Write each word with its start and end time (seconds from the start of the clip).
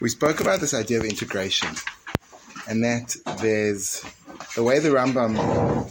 we 0.00 0.08
spoke 0.08 0.40
about 0.40 0.60
this 0.60 0.74
idea 0.74 0.98
of 0.98 1.04
integration, 1.04 1.68
and 2.68 2.82
that 2.84 3.16
there's 3.40 4.04
the 4.54 4.62
way 4.62 4.78
the 4.78 4.88
Rambam, 4.88 5.34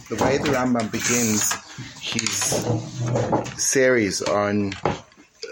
the 0.08 0.22
way 0.22 0.38
the 0.38 0.48
Rambam 0.48 0.90
begins 0.90 1.52
his 2.00 2.32
series 3.62 4.22
on 4.22 4.74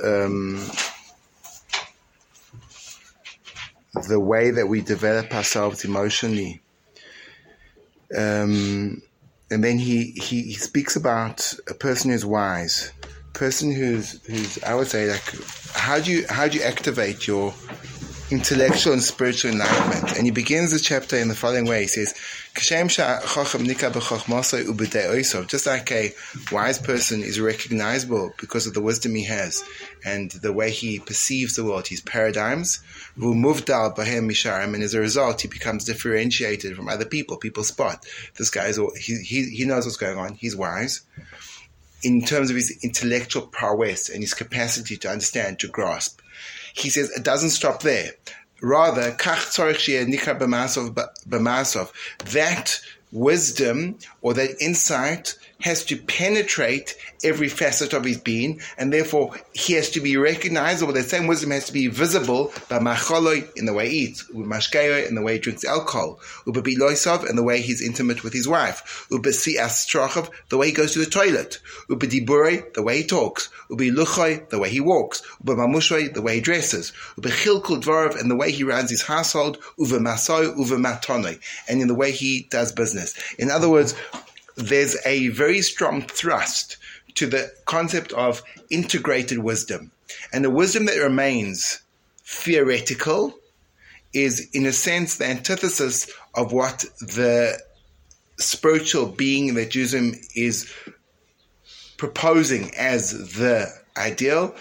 um, 0.02 0.60
the 4.08 4.20
way 4.20 4.50
that 4.50 4.66
we 4.66 4.80
develop 4.80 5.34
ourselves 5.34 5.84
emotionally. 5.84 6.60
Um, 8.16 9.02
and 9.50 9.64
then 9.64 9.78
he, 9.78 10.12
he, 10.12 10.42
he 10.42 10.54
speaks 10.54 10.96
about 10.96 11.54
a 11.68 11.74
person 11.74 12.10
who's 12.10 12.24
wise, 12.24 12.92
person 13.34 13.72
who's 13.72 14.20
who's 14.26 14.62
I 14.64 14.74
would 14.74 14.88
say 14.88 15.08
like 15.08 15.22
how 15.72 16.00
do 16.00 16.10
you 16.10 16.26
how 16.28 16.48
do 16.48 16.58
you 16.58 16.64
activate 16.64 17.26
your 17.28 17.54
intellectual 18.30 18.92
and 18.92 19.02
spiritual 19.02 19.50
enlightenment? 19.52 20.16
And 20.16 20.24
he 20.24 20.30
begins 20.30 20.72
the 20.72 20.78
chapter 20.78 21.16
in 21.16 21.28
the 21.28 21.34
following 21.34 21.66
way. 21.66 21.82
He 21.82 21.86
says, 21.88 22.14
just 25.46 25.66
like 25.66 25.92
a 25.92 26.12
wise 26.50 26.78
person 26.78 27.22
is 27.22 27.40
recognizable 27.40 28.32
because 28.38 28.66
of 28.66 28.74
the 28.74 28.80
wisdom 28.80 29.14
he 29.14 29.24
has 29.24 29.62
and 30.04 30.30
the 30.30 30.52
way 30.52 30.70
he 30.70 30.98
perceives 30.98 31.56
the 31.56 31.64
world, 31.64 31.86
his 31.86 32.00
paradigms, 32.00 32.80
and 33.16 34.82
as 34.82 34.94
a 34.94 35.00
result, 35.00 35.40
he 35.40 35.48
becomes 35.48 35.84
differentiated 35.84 36.76
from 36.76 36.88
other 36.88 37.04
people. 37.04 37.36
People 37.36 37.64
spot 37.64 38.04
this 38.36 38.50
guy 38.50 38.66
is 38.66 38.80
he, 38.98 39.16
he, 39.22 39.50
he 39.50 39.64
knows 39.64 39.84
what's 39.84 39.96
going 39.96 40.18
on. 40.18 40.34
He's 40.34 40.56
wise 40.56 41.02
in 42.02 42.22
terms 42.24 42.50
of 42.50 42.56
his 42.56 42.78
intellectual 42.82 43.46
prowess 43.46 44.08
and 44.08 44.22
his 44.22 44.34
capacity 44.34 44.96
to 44.96 45.08
understand, 45.10 45.58
to 45.60 45.68
grasp. 45.68 46.20
He 46.78 46.90
says 46.90 47.10
it 47.10 47.24
doesn't 47.24 47.50
stop 47.50 47.82
there. 47.82 48.12
Rather, 48.60 49.12
that 52.26 52.80
wisdom 53.12 53.98
or 54.20 54.34
that 54.34 54.60
insight 54.60 55.36
has 55.60 55.84
to 55.86 55.96
penetrate 55.96 56.96
every 57.24 57.48
facet 57.48 57.92
of 57.92 58.04
his 58.04 58.18
being, 58.18 58.60
and 58.76 58.92
therefore 58.92 59.34
he 59.52 59.72
has 59.72 59.90
to 59.90 60.00
be 60.00 60.16
recognizable. 60.16 60.92
The 60.92 61.02
same 61.02 61.26
wisdom 61.26 61.50
has 61.50 61.66
to 61.66 61.72
be 61.72 61.88
visible 61.88 62.52
by 62.68 62.78
macholoi 62.78 63.56
in 63.56 63.66
the 63.66 63.72
way 63.72 63.88
he 63.88 63.98
eats, 63.98 64.24
mashkeo 64.32 65.08
in 65.08 65.16
the 65.16 65.22
way 65.22 65.34
he 65.34 65.38
drinks 65.40 65.64
alcohol, 65.64 66.20
ubebiloisov 66.46 67.28
in 67.28 67.34
the 67.34 67.42
way 67.42 67.60
he's 67.60 67.82
intimate 67.82 68.22
with 68.22 68.32
his 68.32 68.46
wife, 68.46 69.08
ubesi 69.10 69.56
astrachov 69.58 70.30
the 70.48 70.56
way 70.56 70.68
he 70.68 70.72
goes 70.72 70.92
to 70.92 71.00
the 71.00 71.06
toilet, 71.06 71.58
ubedibure 71.88 72.72
the 72.74 72.82
way 72.82 72.98
he 72.98 73.04
talks, 73.04 73.48
ubeluchoi 73.68 74.48
the 74.50 74.58
way 74.58 74.70
he 74.70 74.80
walks, 74.80 75.22
ubemamushoi 75.44 76.14
the 76.14 76.22
way 76.22 76.36
he 76.36 76.40
dresses, 76.40 76.92
ubechilkul 77.18 77.82
dvorov 77.82 78.20
in 78.20 78.28
the 78.28 78.36
way 78.36 78.52
he 78.52 78.62
runs 78.62 78.90
his 78.90 79.02
household, 79.02 79.58
uvemasoi 79.76 80.56
uvematonoi, 80.56 81.40
and 81.68 81.80
in 81.80 81.88
the 81.88 81.94
way 81.94 82.12
he 82.12 82.46
does 82.50 82.70
business. 82.70 83.18
In 83.38 83.50
other 83.50 83.68
words, 83.68 83.94
there's 84.58 84.96
a 85.06 85.28
very 85.28 85.62
strong 85.62 86.02
thrust 86.02 86.76
to 87.14 87.26
the 87.26 87.52
concept 87.64 88.12
of 88.12 88.42
integrated 88.70 89.38
wisdom. 89.38 89.90
And 90.32 90.44
the 90.44 90.50
wisdom 90.50 90.86
that 90.86 90.98
remains 90.98 91.80
theoretical 92.24 93.34
is, 94.12 94.48
in 94.52 94.66
a 94.66 94.72
sense, 94.72 95.16
the 95.16 95.26
antithesis 95.26 96.10
of 96.34 96.52
what 96.52 96.84
the 97.00 97.58
spiritual 98.38 99.06
being 99.06 99.54
that 99.54 99.70
Judaism 99.70 100.14
is 100.34 100.72
proposing 101.96 102.74
as 102.76 103.34
the 103.34 103.68
ideal. 103.96 104.54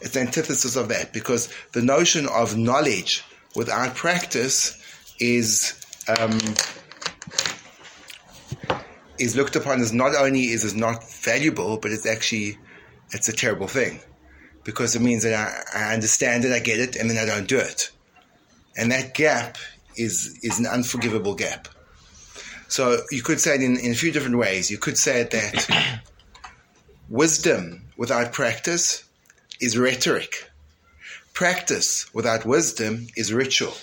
It's 0.00 0.12
the 0.14 0.20
antithesis 0.20 0.76
of 0.76 0.88
that 0.88 1.12
because 1.12 1.52
the 1.72 1.82
notion 1.82 2.26
of 2.26 2.56
knowledge 2.56 3.24
without 3.54 3.94
practice 3.94 4.76
is 5.20 5.74
um, 6.08 6.38
is 9.22 9.36
looked 9.36 9.54
upon 9.54 9.80
as 9.80 9.92
not 9.92 10.16
only 10.16 10.46
is 10.46 10.64
it 10.64 10.76
not 10.76 11.08
valuable, 11.08 11.76
but 11.76 11.92
it's 11.92 12.06
actually 12.06 12.58
it's 13.12 13.28
a 13.28 13.32
terrible 13.32 13.68
thing 13.68 14.00
because 14.64 14.96
it 14.96 15.02
means 15.02 15.22
that 15.22 15.34
I, 15.74 15.78
I 15.78 15.94
understand 15.94 16.44
it, 16.44 16.52
I 16.52 16.58
get 16.58 16.80
it, 16.80 16.96
and 16.96 17.08
then 17.08 17.18
I 17.18 17.24
don't 17.24 17.48
do 17.48 17.58
it, 17.58 17.90
and 18.76 18.90
that 18.90 19.14
gap 19.14 19.58
is 19.96 20.38
is 20.42 20.58
an 20.58 20.66
unforgivable 20.66 21.36
gap. 21.36 21.68
So 22.66 23.02
you 23.10 23.22
could 23.22 23.38
say 23.38 23.54
it 23.54 23.62
in, 23.62 23.76
in 23.78 23.92
a 23.92 23.94
few 23.94 24.10
different 24.10 24.38
ways. 24.38 24.70
You 24.70 24.78
could 24.78 24.98
say 24.98 25.22
that 25.22 26.00
wisdom 27.08 27.82
without 27.96 28.32
practice 28.32 29.04
is 29.60 29.78
rhetoric. 29.78 30.50
Practice 31.32 32.12
without 32.12 32.44
wisdom 32.44 33.06
is 33.14 33.32
ritual. 33.32 33.74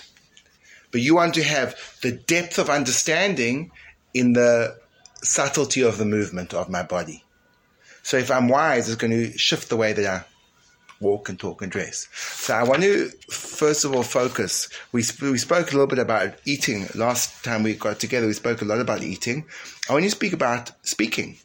But 0.90 1.00
you 1.00 1.14
want 1.14 1.34
to 1.34 1.44
have 1.44 1.76
the 2.02 2.12
depth 2.12 2.58
of 2.58 2.68
understanding 2.68 3.70
in 4.12 4.32
the 4.32 4.76
subtlety 5.22 5.82
of 5.82 5.98
the 5.98 6.04
movement 6.04 6.54
of 6.54 6.68
my 6.68 6.82
body. 6.82 7.24
So 8.02 8.16
if 8.16 8.30
I'm 8.30 8.48
wise, 8.48 8.88
it's 8.88 8.96
going 8.96 9.12
to 9.12 9.36
shift 9.36 9.68
the 9.68 9.76
way 9.76 9.92
that 9.92 10.06
I 10.06 10.24
walk 11.00 11.28
and 11.28 11.38
talk 11.38 11.62
and 11.62 11.72
dress. 11.72 12.08
So 12.12 12.54
I 12.54 12.62
want 12.62 12.82
to 12.82 13.10
first 13.30 13.84
of 13.84 13.94
all 13.94 14.02
focus. 14.02 14.68
We, 14.92 15.02
sp- 15.04 15.32
we 15.32 15.38
spoke 15.38 15.68
a 15.68 15.72
little 15.72 15.86
bit 15.86 15.98
about 15.98 16.34
eating 16.44 16.86
last 16.94 17.44
time 17.44 17.62
we 17.62 17.74
got 17.74 17.98
together. 17.98 18.26
We 18.26 18.32
spoke 18.32 18.62
a 18.62 18.66
lot 18.66 18.80
about 18.80 19.02
eating. 19.02 19.46
I 19.88 19.92
want 19.92 20.04
to 20.04 20.10
speak 20.10 20.32
about 20.32 20.72
speaking 20.86 21.38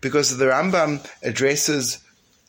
because 0.00 0.36
the 0.36 0.46
Rambam 0.46 1.06
addresses 1.22 1.98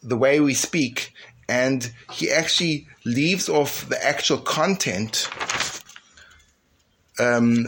the 0.02 0.18
way 0.18 0.40
we 0.40 0.54
speak 0.54 1.14
and 1.48 1.92
he 2.12 2.32
actually 2.32 2.88
leaves 3.06 3.50
off 3.50 3.88
the 3.90 4.04
actual 4.04 4.38
content 4.38 5.30
um, 7.20 7.68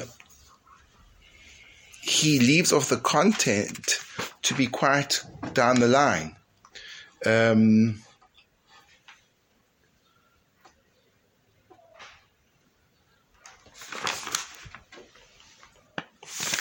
he 2.06 2.40
leaves 2.40 2.72
off 2.72 2.90
the 2.90 2.98
content 2.98 4.00
to 4.44 4.54
be 4.54 4.68
quite 4.68 5.24
down 5.54 5.80
the 5.80 5.88
line. 5.88 6.36
Um, 7.26 8.00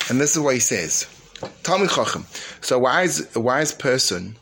and 0.08 0.18
this 0.18 0.34
is 0.34 0.38
what 0.40 0.54
he 0.54 0.60
says. 0.60 1.06
Talmud 1.62 1.90
Chacham. 1.90 2.24
So 2.62 2.76
a 2.76 2.78
wise, 2.78 3.36
a 3.36 3.40
wise 3.40 3.74
person, 3.74 4.36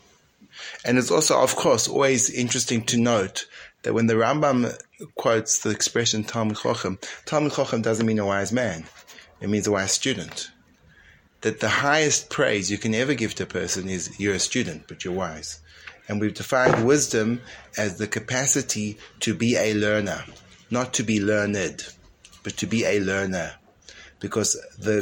and 0.85 0.97
it's 0.97 1.11
also, 1.11 1.37
of 1.37 1.57
course, 1.57 1.89
always 1.89 2.29
interesting 2.29 2.81
to 2.85 2.97
note 2.97 3.45
that 3.81 3.93
when 3.93 4.07
the 4.07 4.13
Rambam 4.13 4.73
quotes 5.15 5.59
the 5.59 5.71
expression 5.71 6.23
Talmud 6.23 6.59
Chacham, 6.59 6.97
Talmud 7.25 7.51
Chacham 7.51 7.81
doesn't 7.81 8.05
mean 8.05 8.19
a 8.19 8.25
wise 8.25 8.53
man. 8.53 8.85
It 9.41 9.49
means 9.49 9.67
a 9.67 9.73
wise 9.73 9.91
student 9.91 10.49
that 11.43 11.59
the 11.59 11.69
highest 11.69 12.29
praise 12.29 12.71
you 12.71 12.77
can 12.77 12.95
ever 12.95 13.13
give 13.13 13.35
to 13.35 13.43
a 13.43 13.45
person 13.45 13.87
is 13.89 14.19
you're 14.19 14.33
a 14.33 14.39
student, 14.39 14.85
but 14.87 15.03
you're 15.03 15.13
wise. 15.13 15.59
And 16.07 16.19
we've 16.19 16.33
defined 16.33 16.85
wisdom 16.85 17.41
as 17.77 17.97
the 17.97 18.07
capacity 18.07 18.97
to 19.19 19.33
be 19.33 19.55
a 19.55 19.73
learner, 19.73 20.23
not 20.71 20.93
to 20.95 21.03
be 21.03 21.21
learned, 21.21 21.85
but 22.43 22.57
to 22.57 22.65
be 22.65 22.85
a 22.85 22.99
learner. 22.99 23.53
Because 24.19 24.53
the 24.79 25.01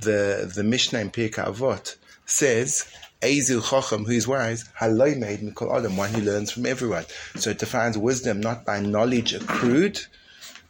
the 0.00 0.50
the 0.52 0.62
Mishnah 0.62 1.00
in 1.00 1.10
Pirkei 1.10 1.44
Avot 1.44 1.96
says, 2.24 2.86
Ezil 3.20 3.68
Chacham, 3.68 4.04
who 4.04 4.12
is 4.12 4.28
wise, 4.28 4.64
Haloi 4.80 5.18
made 5.18 5.40
Mikol 5.40 5.76
Adam, 5.76 5.96
one 5.96 6.10
who 6.10 6.22
learns 6.22 6.52
from 6.52 6.66
everyone. 6.66 7.04
So 7.34 7.50
it 7.50 7.58
defines 7.58 7.98
wisdom 7.98 8.40
not 8.40 8.64
by 8.64 8.78
knowledge 8.80 9.34
accrued, 9.34 10.00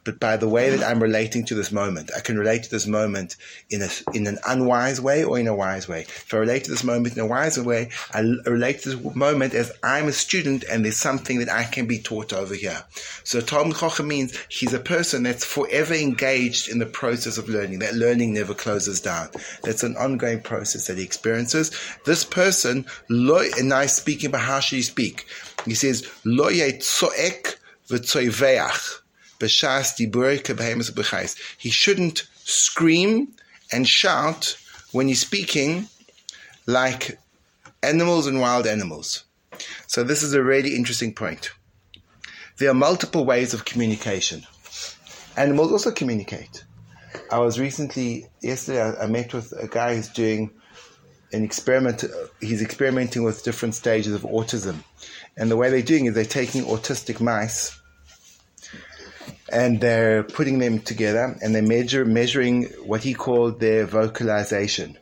but 0.05 0.19
by 0.19 0.37
the 0.37 0.49
way 0.49 0.71
that 0.71 0.83
I'm 0.83 1.03
relating 1.03 1.45
to 1.47 1.55
this 1.55 1.71
moment. 1.71 2.11
I 2.17 2.21
can 2.21 2.39
relate 2.39 2.63
to 2.65 2.71
this 2.71 2.87
moment 2.87 3.37
in 3.69 3.83
a, 3.83 3.89
in 4.15 4.27
an 4.27 4.39
unwise 4.47 5.01
way 5.01 5.25
or 5.25 5.39
in 5.39 5.47
a 5.47 5.55
wise 5.55 5.89
way. 5.89 6.03
If 6.03 6.33
I 6.33 6.39
relate 6.39 6.65
to 6.65 6.71
this 6.71 6.85
moment 6.85 7.17
in 7.17 7.21
a 7.21 7.27
wiser 7.27 7.63
way, 7.63 7.91
I 8.13 8.21
relate 8.21 8.81
to 8.81 8.91
this 8.97 9.15
moment 9.15 9.55
as 9.55 9.73
I'm 9.83 10.09
a 10.09 10.13
student 10.13 10.65
and 10.65 10.85
there's 10.85 10.97
something 10.97 11.39
that 11.41 11.51
I 11.51 11.65
can 11.65 11.87
be 11.87 11.99
taught 11.99 12.33
over 12.33 12.55
here. 12.55 12.83
So 13.25 13.41
Talmud 13.41 13.77
Chacham 13.77 14.09
means 14.09 14.37
he's 14.49 14.75
a 14.75 14.81
person 14.81 15.23
that's 15.23 15.45
forever 15.45 15.95
engaged 15.95 16.69
in 16.69 16.79
the 16.79 16.87
process 16.87 17.39
of 17.39 17.49
learning. 17.49 17.81
That 17.81 17.95
learning 17.95 18.35
never 18.35 18.55
closes 18.55 19.01
down. 19.01 19.29
That's 19.63 19.83
an 19.83 19.97
ongoing 19.97 20.41
process 20.41 20.87
that 20.87 20.99
he 20.99 21.05
experiences. 21.05 21.71
This 22.07 22.25
person, 22.25 22.87
loy, 23.09 23.49
and 23.59 23.69
now 23.69 23.87
speaking 23.87 24.31
about 24.31 24.43
how 24.43 24.61
should 24.61 24.77
he 24.77 24.83
speak? 24.83 25.27
He 25.65 25.75
says, 25.75 26.09
lo 26.25 26.49
He 31.59 31.71
shouldn't 31.71 32.29
scream 32.45 33.35
and 33.73 33.89
shout 33.89 34.57
when 34.93 35.09
he's 35.09 35.21
speaking 35.21 35.89
like 36.67 37.19
animals 37.83 38.27
and 38.27 38.41
wild 38.41 38.67
animals. 38.67 39.25
So 39.87 40.05
this 40.05 40.23
is 40.23 40.35
a 40.35 40.43
really 40.43 40.77
interesting 40.77 41.15
point. 41.15 41.51
There 42.59 42.71
are 42.71 42.75
multiple 42.75 43.25
ways 43.25 43.55
of 43.55 43.65
communication. 43.65 44.47
Animals 45.37 45.73
also 45.73 45.91
communicate. 45.91 46.65
I 47.33 47.39
was 47.39 47.59
recently, 47.59 48.27
yesterday, 48.43 48.83
I 48.83 49.07
met 49.07 49.33
with 49.33 49.53
a 49.53 49.67
guy 49.67 49.97
who's 49.97 50.09
doing 50.09 50.51
an 51.33 51.45
experiment. 51.45 52.05
He's 52.41 52.61
experimenting 52.61 53.23
with 53.23 53.45
different 53.45 53.75
stages 53.75 54.13
of 54.13 54.23
autism. 54.23 54.85
And 55.37 55.51
the 55.51 55.57
way 55.57 55.71
they're 55.71 55.83
doing 55.83 56.07
is 56.07 56.15
they're 56.15 56.25
taking 56.25 56.65
autistic 56.65 57.21
mice 57.21 57.80
and 59.53 59.81
they're 59.81 60.23
putting 60.23 60.59
them 60.59 60.81
together 60.81 61.37
and 61.43 61.55
they're 61.55 61.63
measure, 61.63 62.05
measuring 62.05 62.65
what 62.85 63.03
he 63.03 63.15
called 63.15 63.61
their 63.61 63.85
vocalization. 63.85 64.97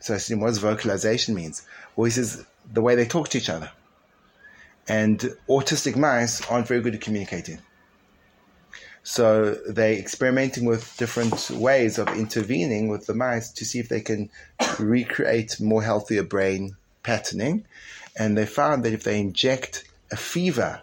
So 0.00 0.14
I 0.14 0.18
him, 0.18 0.40
what 0.40 0.48
does 0.48 0.58
vocalization 0.58 1.34
means? 1.34 1.66
Well, 1.96 2.04
he 2.04 2.10
says 2.10 2.44
the 2.72 2.82
way 2.82 2.94
they 2.94 3.06
talk 3.06 3.28
to 3.30 3.38
each 3.38 3.48
other. 3.48 3.70
And 4.86 5.18
autistic 5.48 5.96
mice 5.96 6.44
aren't 6.48 6.68
very 6.68 6.80
good 6.80 6.94
at 6.94 7.00
communicating. 7.00 7.58
So 9.02 9.54
they're 9.66 9.94
experimenting 9.94 10.66
with 10.66 10.96
different 10.98 11.50
ways 11.50 11.98
of 11.98 12.08
intervening 12.08 12.88
with 12.88 13.06
the 13.06 13.14
mice 13.14 13.50
to 13.52 13.64
see 13.64 13.78
if 13.78 13.88
they 13.88 14.00
can 14.00 14.30
recreate 14.78 15.60
more 15.60 15.82
healthier 15.82 16.22
brain 16.22 16.76
patterning. 17.02 17.64
And 18.16 18.36
they 18.36 18.46
found 18.46 18.84
that 18.84 18.92
if 18.92 19.04
they 19.04 19.18
inject 19.18 19.84
a 20.10 20.16
fever 20.16 20.82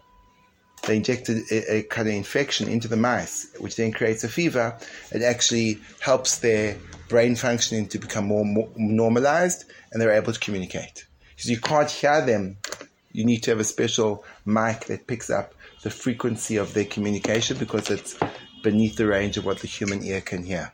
they 0.85 0.97
injected 0.97 1.43
a, 1.51 1.75
a, 1.75 1.83
kind 1.83 2.07
of 2.07 2.13
infection 2.13 2.67
into 2.67 2.87
the 2.87 2.97
mice, 2.97 3.47
which 3.59 3.75
then 3.75 3.91
creates 3.91 4.23
a 4.23 4.29
fever. 4.29 4.77
It 5.11 5.21
actually 5.21 5.79
helps 5.99 6.39
their 6.39 6.77
brain 7.09 7.35
functioning 7.35 7.87
to 7.89 7.99
become 7.99 8.25
more, 8.25 8.45
more 8.45 8.69
normalized, 8.75 9.65
and 9.91 10.01
they're 10.01 10.11
able 10.11 10.33
to 10.33 10.39
communicate. 10.39 11.05
So 11.37 11.49
you 11.49 11.59
can't 11.59 11.89
hear 11.89 12.25
them. 12.25 12.57
You 13.11 13.25
need 13.25 13.43
to 13.43 13.51
have 13.51 13.59
a 13.59 13.65
special 13.65 14.23
mic 14.45 14.85
that 14.85 15.07
picks 15.07 15.29
up 15.29 15.53
the 15.81 15.89
frequency 15.89 16.57
of 16.57 16.73
their 16.73 16.85
communication 16.85 17.57
because 17.57 17.89
it's 17.89 18.17
beneath 18.63 18.95
the 18.95 19.05
range 19.05 19.37
of 19.37 19.45
what 19.45 19.59
the 19.59 19.67
human 19.67 20.03
ear 20.03 20.21
can 20.21 20.43
hear. 20.43 20.71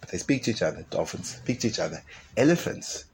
But 0.00 0.10
they 0.10 0.18
speak 0.18 0.44
to 0.44 0.52
each 0.52 0.62
other. 0.62 0.86
Dolphins 0.90 1.36
speak 1.36 1.60
to 1.60 1.68
each 1.68 1.80
other. 1.80 2.02
Elephants. 2.36 3.04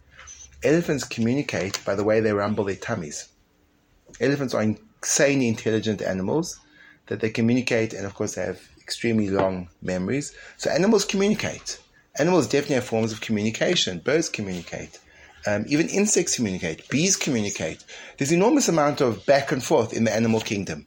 Elephants 0.62 1.04
communicate 1.04 1.82
by 1.84 1.94
the 1.94 2.04
way 2.04 2.20
they 2.20 2.32
rumble 2.32 2.64
their 2.64 2.76
tummies. 2.76 3.28
Elephants 4.20 4.54
are 4.54 4.62
insanely 5.04 5.48
intelligent 5.48 6.00
animals 6.00 6.58
that 7.06 7.20
they 7.20 7.28
communicate, 7.28 7.92
and 7.92 8.06
of 8.06 8.14
course, 8.14 8.34
they 8.34 8.42
have 8.42 8.60
extremely 8.80 9.28
long 9.28 9.68
memories. 9.82 10.34
So, 10.56 10.70
animals 10.70 11.04
communicate. 11.04 11.78
Animals 12.18 12.48
definitely 12.48 12.76
have 12.76 12.84
forms 12.84 13.12
of 13.12 13.20
communication. 13.20 13.98
Birds 13.98 14.30
communicate. 14.30 14.98
Um, 15.46 15.66
even 15.68 15.88
insects 15.88 16.36
communicate. 16.36 16.88
Bees 16.88 17.16
communicate. 17.16 17.84
There's 18.16 18.32
enormous 18.32 18.68
amount 18.68 19.02
of 19.02 19.26
back 19.26 19.52
and 19.52 19.62
forth 19.62 19.92
in 19.92 20.04
the 20.04 20.14
animal 20.14 20.40
kingdom. 20.40 20.86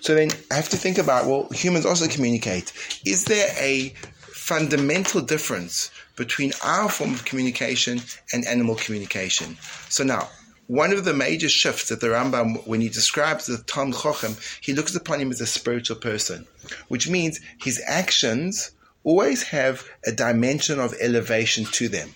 So 0.00 0.14
then 0.14 0.28
I 0.50 0.56
have 0.56 0.68
to 0.68 0.76
think 0.76 0.98
about 0.98 1.26
well, 1.26 1.48
humans 1.50 1.86
also 1.86 2.06
communicate. 2.06 2.74
Is 3.06 3.24
there 3.24 3.48
a 3.58 3.94
fundamental 4.20 5.22
difference 5.22 5.90
between 6.16 6.52
our 6.62 6.90
form 6.90 7.14
of 7.14 7.24
communication 7.24 8.02
and 8.34 8.44
animal 8.46 8.74
communication? 8.74 9.56
So 9.88 10.04
now, 10.04 10.28
one 10.66 10.92
of 10.92 11.04
the 11.04 11.14
major 11.14 11.48
shifts 11.48 11.88
that 11.88 12.00
the 12.00 12.08
Rambam, 12.08 12.66
when 12.66 12.80
he 12.80 12.88
describes 12.88 13.46
the 13.46 13.58
Tom 13.58 13.92
Chochem, 13.92 14.38
he 14.62 14.72
looks 14.72 14.94
upon 14.94 15.20
him 15.20 15.30
as 15.30 15.40
a 15.40 15.46
spiritual 15.46 15.96
person, 15.96 16.46
which 16.88 17.08
means 17.08 17.40
his 17.58 17.82
actions 17.86 18.70
always 19.02 19.42
have 19.42 19.86
a 20.06 20.12
dimension 20.12 20.80
of 20.80 20.94
elevation 21.00 21.64
to 21.66 21.88
them. 21.88 22.14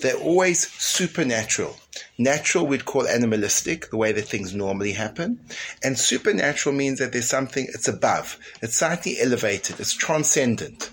They're 0.00 0.16
always 0.16 0.70
supernatural. 0.70 1.76
Natural 2.18 2.66
we'd 2.66 2.84
call 2.84 3.08
animalistic, 3.08 3.90
the 3.90 3.96
way 3.96 4.12
that 4.12 4.28
things 4.28 4.54
normally 4.54 4.92
happen. 4.92 5.40
And 5.82 5.98
supernatural 5.98 6.74
means 6.74 6.98
that 6.98 7.12
there's 7.12 7.28
something, 7.28 7.66
it's 7.68 7.88
above, 7.88 8.38
it's 8.62 8.76
slightly 8.76 9.20
elevated, 9.20 9.80
it's 9.80 9.94
transcendent. 9.94 10.90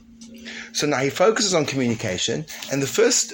So 0.74 0.88
now 0.88 1.00
he 1.00 1.09
focuses 1.09 1.53
on 1.53 1.65
communication, 1.65 2.45
and 2.71 2.81
the 2.81 2.88
first 2.88 3.33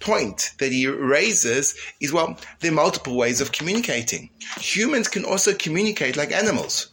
point 0.00 0.52
that 0.58 0.72
he 0.72 0.86
raises 0.86 1.74
is 2.00 2.12
well, 2.12 2.38
there 2.60 2.70
are 2.70 2.74
multiple 2.74 3.16
ways 3.16 3.40
of 3.40 3.52
communicating. 3.52 4.30
Humans 4.58 5.08
can 5.08 5.24
also 5.24 5.54
communicate 5.54 6.16
like 6.16 6.32
animals. 6.32 6.88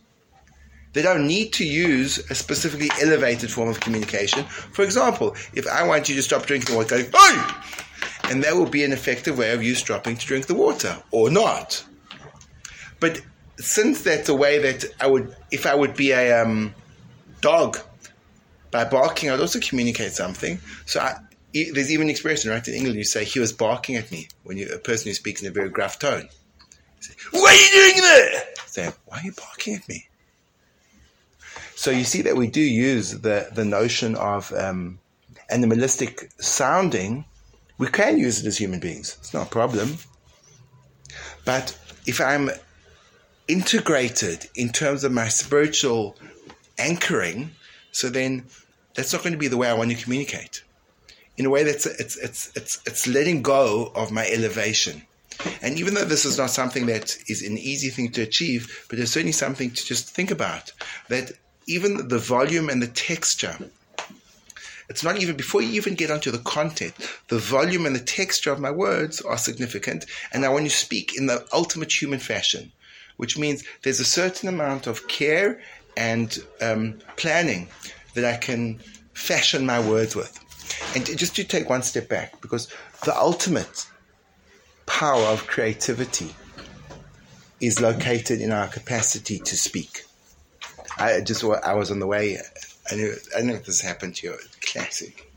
They 0.93 1.01
don't 1.01 1.27
need 1.27 1.51
to 1.53 1.65
use 1.65 2.19
a 2.31 2.35
specifically 2.35 2.89
elevated 3.01 3.51
form 3.51 3.69
of 3.69 3.81
communication. 3.81 4.45
For 4.45 4.83
example, 4.83 5.35
if 5.53 5.67
I 5.67 5.85
want 5.85 6.07
you 6.07 6.15
to 6.15 6.23
stop 6.23 6.45
drinking 6.45 6.75
water, 6.75 7.03
going, 7.03 7.11
hey! 7.11 7.41
And 8.23 8.43
that 8.43 8.55
will 8.55 8.69
be 8.69 8.83
an 8.83 8.93
effective 8.93 9.37
way 9.37 9.51
of 9.51 9.61
you 9.61 9.75
stopping 9.75 10.15
to 10.15 10.25
drink 10.25 10.47
the 10.47 10.55
water, 10.55 10.97
or 11.11 11.29
not. 11.29 11.83
But 12.99 13.21
since 13.57 14.01
that's 14.03 14.29
a 14.29 14.35
way 14.35 14.57
that 14.59 14.85
I 15.01 15.07
would, 15.07 15.35
if 15.51 15.65
I 15.65 15.75
would 15.75 15.95
be 15.95 16.11
a 16.11 16.41
um, 16.41 16.73
dog, 17.41 17.77
by 18.75 18.83
barking, 18.83 19.29
I'd 19.29 19.39
also 19.39 19.59
communicate 19.61 20.11
something. 20.11 20.59
So 20.85 20.99
I, 20.99 21.15
there's 21.63 21.91
even 21.91 22.07
an 22.07 22.09
expression, 22.09 22.51
right? 22.51 22.67
In 22.67 22.73
England, 22.73 22.97
you 22.97 23.05
say, 23.05 23.23
he 23.23 23.39
was 23.39 23.53
barking 23.53 23.95
at 23.95 24.11
me 24.11 24.27
when 24.43 24.57
you, 24.57 24.69
a 24.73 24.77
person 24.77 25.07
who 25.07 25.13
speaks 25.13 25.41
in 25.41 25.47
a 25.47 25.51
very 25.51 25.69
gruff 25.69 25.97
tone. 25.99 26.27
Say, 26.99 27.13
what 27.31 27.53
are 27.53 27.57
you 27.57 27.71
doing 27.71 28.03
there? 28.03 28.43
Say, 28.65 28.91
why 29.05 29.19
are 29.19 29.23
you 29.23 29.31
barking 29.31 29.75
at 29.75 29.87
me? 29.87 30.07
So 31.75 31.91
you 31.91 32.03
see 32.03 32.23
that 32.23 32.35
we 32.35 32.47
do 32.47 32.61
use 32.61 33.11
the, 33.11 33.49
the 33.53 33.63
notion 33.63 34.15
of 34.15 34.51
um, 34.53 34.99
animalistic 35.49 36.29
sounding. 36.39 37.23
We 37.77 37.87
can 37.87 38.17
use 38.17 38.43
it 38.43 38.47
as 38.47 38.57
human 38.57 38.81
beings. 38.81 39.15
It's 39.19 39.33
not 39.33 39.47
a 39.47 39.49
problem. 39.49 39.97
But 41.45 41.77
if 42.05 42.19
I'm 42.19 42.49
integrated 43.47 44.49
in 44.55 44.69
terms 44.69 45.05
of 45.05 45.13
my 45.13 45.29
spiritual 45.29 46.17
anchoring, 46.77 47.51
so 47.93 48.09
then 48.09 48.45
that's 48.93 49.13
not 49.13 49.23
going 49.23 49.33
to 49.33 49.39
be 49.39 49.47
the 49.47 49.57
way 49.57 49.69
I 49.69 49.73
want 49.73 49.91
to 49.91 50.03
communicate 50.03 50.64
in 51.37 51.45
a 51.45 51.49
way 51.49 51.63
that's 51.63 51.85
it's 51.85 52.17
it's 52.17 52.51
it's 52.55 52.81
it's 52.85 53.07
letting 53.07 53.41
go 53.41 53.91
of 53.95 54.11
my 54.11 54.27
elevation. 54.27 55.01
And 55.61 55.77
even 55.77 55.93
though 55.93 56.05
this 56.05 56.25
is 56.25 56.37
not 56.37 56.49
something 56.49 56.85
that 56.85 57.17
is 57.27 57.41
an 57.41 57.57
easy 57.57 57.89
thing 57.89 58.09
to 58.11 58.21
achieve, 58.21 58.85
but 58.89 58.99
it's 58.99 59.11
certainly 59.11 59.33
something 59.33 59.69
to 59.69 59.85
just 59.85 60.09
think 60.09 60.31
about. 60.31 60.71
That 61.09 61.33
even 61.67 62.07
the 62.07 62.19
volume 62.19 62.69
and 62.69 62.81
the 62.81 62.87
texture, 62.87 63.57
it's 64.87 65.03
not 65.03 65.21
even 65.21 65.35
before 65.35 65.61
you 65.61 65.73
even 65.73 65.95
get 65.95 66.11
onto 66.11 66.31
the 66.31 66.39
content, 66.39 66.93
the 67.27 67.39
volume 67.39 67.85
and 67.85 67.95
the 67.95 67.99
texture 67.99 68.51
of 68.51 68.61
my 68.61 68.71
words 68.71 69.19
are 69.21 69.37
significant. 69.37 70.05
And 70.31 70.45
I 70.45 70.49
want 70.49 70.65
to 70.65 70.69
speak 70.69 71.17
in 71.17 71.25
the 71.25 71.45
ultimate 71.51 71.91
human 71.91 72.19
fashion, 72.19 72.71
which 73.17 73.37
means 73.37 73.63
there's 73.83 73.99
a 73.99 74.05
certain 74.05 74.47
amount 74.47 74.87
of 74.87 75.07
care 75.07 75.59
and 75.97 76.37
um, 76.61 76.99
planning 77.17 77.67
that 78.13 78.25
I 78.25 78.37
can 78.37 78.79
fashion 79.13 79.65
my 79.65 79.79
words 79.79 80.15
with. 80.15 80.39
And 80.95 81.05
just 81.17 81.35
to 81.35 81.43
take 81.43 81.69
one 81.69 81.83
step 81.83 82.07
back, 82.09 82.41
because 82.41 82.67
the 83.03 83.15
ultimate 83.15 83.87
power 84.85 85.25
of 85.25 85.47
creativity 85.47 86.33
is 87.61 87.81
located 87.81 88.41
in 88.41 88.51
our 88.51 88.67
capacity 88.67 89.39
to 89.39 89.55
speak. 89.55 90.03
I 90.97 91.21
just 91.21 91.43
I 91.43 91.73
was 91.73 91.91
on 91.91 91.99
the 91.99 92.07
way. 92.07 92.37
I 92.91 92.95
knew 92.95 93.15
I 93.37 93.41
know 93.41 93.57
this 93.57 93.81
happened 93.81 94.15
to 94.17 94.27
you. 94.27 94.37
Classic, 94.61 95.29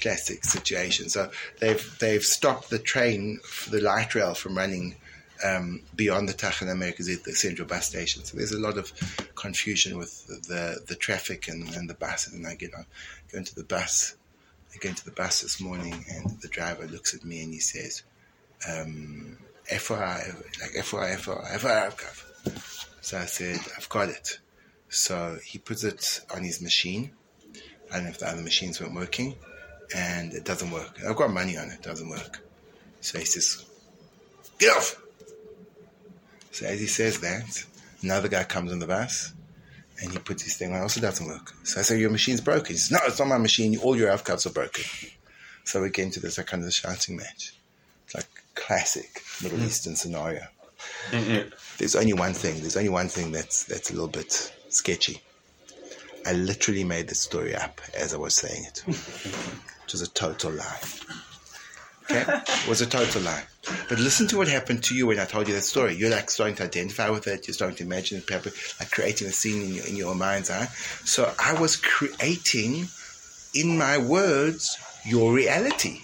classic 0.00 0.44
situation. 0.44 1.08
So 1.08 1.30
they've 1.60 1.98
they've 1.98 2.24
stopped 2.24 2.70
the 2.70 2.78
train, 2.78 3.40
the 3.70 3.80
light 3.80 4.14
rail 4.14 4.34
from 4.34 4.56
running 4.56 4.96
um, 5.44 5.82
beyond 5.94 6.28
the 6.28 6.34
Tachana 6.34 6.74
Merkazit 6.74 7.18
at 7.18 7.24
the 7.24 7.32
central 7.32 7.68
bus 7.68 7.86
station. 7.86 8.24
So 8.24 8.36
there's 8.36 8.52
a 8.52 8.60
lot 8.60 8.78
of 8.78 8.92
confusion 9.34 9.96
with 9.96 10.26
the 10.48 10.80
the 10.86 10.96
traffic 10.96 11.48
and, 11.48 11.68
and 11.74 11.88
the 11.88 11.94
buses. 11.94 12.34
And 12.34 12.46
I 12.46 12.54
get 12.54 12.74
on, 12.74 12.86
go 13.32 13.38
into 13.38 13.54
the 13.54 13.64
bus 13.64 14.16
I 14.76 14.78
get 14.78 14.90
into 14.90 15.06
the 15.06 15.10
bus 15.10 15.40
this 15.40 15.58
morning 15.58 16.04
and 16.10 16.38
the 16.42 16.48
driver 16.48 16.86
looks 16.86 17.14
at 17.14 17.24
me 17.24 17.42
and 17.42 17.50
he 17.50 17.60
says, 17.60 18.02
um, 18.68 19.38
FYI, 19.72 20.36
like 20.60 20.72
FYI, 20.72 21.16
FYI, 21.16 21.58
FYI, 21.58 22.92
So 23.00 23.16
I 23.16 23.24
said, 23.24 23.58
I've 23.74 23.88
got 23.88 24.10
it. 24.10 24.38
So 24.90 25.38
he 25.42 25.58
puts 25.58 25.82
it 25.82 26.20
on 26.34 26.44
his 26.44 26.60
machine. 26.60 27.10
I 27.90 27.94
don't 27.94 28.04
know 28.04 28.10
if 28.10 28.18
the 28.18 28.28
other 28.28 28.42
machines 28.42 28.78
weren't 28.78 28.94
working 28.94 29.36
and 29.96 30.34
it 30.34 30.44
doesn't 30.44 30.70
work. 30.70 30.98
I've 31.08 31.16
got 31.16 31.32
money 31.32 31.56
on 31.56 31.70
it, 31.70 31.76
it 31.76 31.82
doesn't 31.82 32.10
work. 32.10 32.42
So 33.00 33.18
he 33.18 33.24
says, 33.24 33.64
get 34.58 34.76
off. 34.76 35.00
So 36.50 36.66
as 36.66 36.80
he 36.80 36.86
says 36.86 37.20
that, 37.20 37.64
another 38.02 38.28
guy 38.28 38.44
comes 38.44 38.72
on 38.72 38.80
the 38.80 38.86
bus 38.86 39.32
and 40.00 40.12
he 40.12 40.18
puts 40.18 40.42
his 40.42 40.56
thing 40.56 40.74
on. 40.74 40.82
Also 40.82 41.00
doesn't 41.00 41.26
work. 41.26 41.52
So 41.64 41.80
I 41.80 41.82
say, 41.82 41.98
your 41.98 42.10
machine's 42.10 42.40
broken. 42.40 42.74
He 42.74 42.78
says, 42.78 42.90
no, 42.90 42.98
it's 43.06 43.18
not 43.18 43.28
my 43.28 43.38
machine. 43.38 43.76
All 43.78 43.96
your 43.96 44.16
cups 44.18 44.46
are 44.46 44.50
broken. 44.50 44.84
So 45.64 45.82
we 45.82 45.90
get 45.90 46.04
into 46.04 46.20
this 46.20 46.38
like, 46.38 46.46
kind 46.46 46.64
of 46.64 46.72
shouting 46.72 47.16
match. 47.16 47.54
It's 48.04 48.14
like 48.14 48.28
classic 48.54 49.22
Middle 49.42 49.58
mm-hmm. 49.58 49.66
Eastern 49.66 49.96
scenario. 49.96 50.42
Mm-hmm. 51.10 51.48
There's 51.78 51.96
only 51.96 52.12
one 52.12 52.32
thing. 52.34 52.60
There's 52.60 52.76
only 52.76 52.88
one 52.88 53.08
thing 53.08 53.32
that's 53.32 53.64
that's 53.64 53.90
a 53.90 53.94
little 53.94 54.08
bit 54.08 54.52
sketchy. 54.68 55.20
I 56.24 56.32
literally 56.32 56.84
made 56.84 57.08
the 57.08 57.14
story 57.14 57.54
up 57.54 57.80
as 57.96 58.12
I 58.14 58.16
was 58.16 58.34
saying 58.34 58.64
it. 58.64 58.84
It 59.86 59.92
was 59.92 60.02
a 60.02 60.10
total 60.10 60.50
lie. 60.50 60.80
Okay? 62.10 62.24
It 62.28 62.68
was 62.68 62.80
a 62.80 62.86
total 62.86 63.22
lie. 63.22 63.44
But 63.88 63.98
listen 63.98 64.26
to 64.28 64.36
what 64.36 64.48
happened 64.48 64.84
to 64.84 64.96
you 64.96 65.08
when 65.08 65.18
I 65.18 65.24
told 65.24 65.48
you 65.48 65.54
that 65.54 65.62
story. 65.62 65.94
You're 65.94 66.10
like 66.10 66.30
starting 66.30 66.56
to 66.56 66.64
identify 66.64 67.10
with 67.10 67.26
it. 67.26 67.46
You're 67.46 67.54
starting 67.54 67.76
to 67.78 67.84
imagine 67.84 68.18
it, 68.18 68.30
like 68.30 68.90
creating 68.90 69.26
a 69.26 69.32
scene 69.32 69.62
in 69.62 69.74
your, 69.74 69.86
in 69.86 69.96
your 69.96 70.14
mind's 70.14 70.50
eye. 70.50 70.66
So 71.04 71.32
I 71.38 71.60
was 71.60 71.76
creating 71.76 72.86
in 73.54 73.78
my 73.78 73.98
words 73.98 74.78
your 75.04 75.32
reality. 75.32 76.00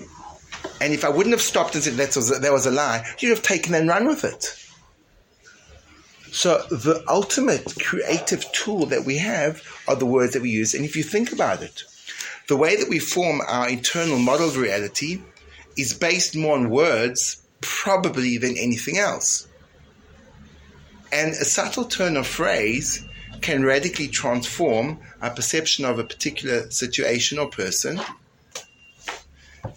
And 0.81 0.93
if 0.93 1.05
I 1.05 1.09
wouldn't 1.09 1.33
have 1.33 1.43
stopped 1.43 1.75
and 1.75 1.85
said 1.85 1.95
that 1.95 2.17
was 2.17 2.41
that 2.41 2.53
was 2.53 2.67
a 2.67 2.71
lie, 2.71 3.07
you'd 3.19 3.31
have 3.31 3.43
taken 3.43 3.75
and 3.75 3.89
run 3.89 4.07
with 4.07 4.25
it. 4.25 4.59
So 6.33 6.63
the 6.71 7.05
ultimate 7.09 7.75
creative 7.81 8.51
tool 8.53 8.87
that 8.87 9.05
we 9.05 9.19
have 9.19 9.63
are 9.87 9.97
the 9.97 10.07
words 10.07 10.33
that 10.33 10.43
we 10.43 10.51
use. 10.51 10.75
And 10.75 10.85
if 10.85 10.97
you 10.97 11.03
think 11.03 11.31
about 11.31 11.63
it, 11.63 11.83
the 12.49 12.57
way 12.57 12.77
that 12.77 12.89
we 12.89 12.99
form 12.99 13.41
our 13.47 13.69
internal 13.69 14.19
model 14.19 14.49
of 14.49 14.57
reality 14.57 15.21
is 15.77 15.95
based 15.95 16.37
more 16.37 16.57
on 16.57 16.71
words 16.71 17.43
probably 17.61 18.39
than 18.39 18.57
anything 18.57 18.99
else. 18.99 19.47
And 21.13 21.33
a 21.33 21.45
subtle 21.45 21.85
turn 21.85 22.17
of 22.17 22.27
phrase 22.27 23.05
can 23.41 23.65
radically 23.65 24.09
transform 24.09 25.01
our 25.21 25.31
perception 25.31 25.85
of 25.85 25.99
a 25.99 26.05
particular 26.05 26.71
situation 26.71 27.39
or 27.39 27.49
person. 27.49 28.01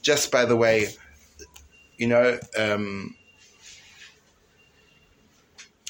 Just 0.01 0.31
by 0.31 0.45
the 0.45 0.55
way, 0.55 0.87
you 1.97 2.07
know, 2.07 2.39
um, 2.57 3.15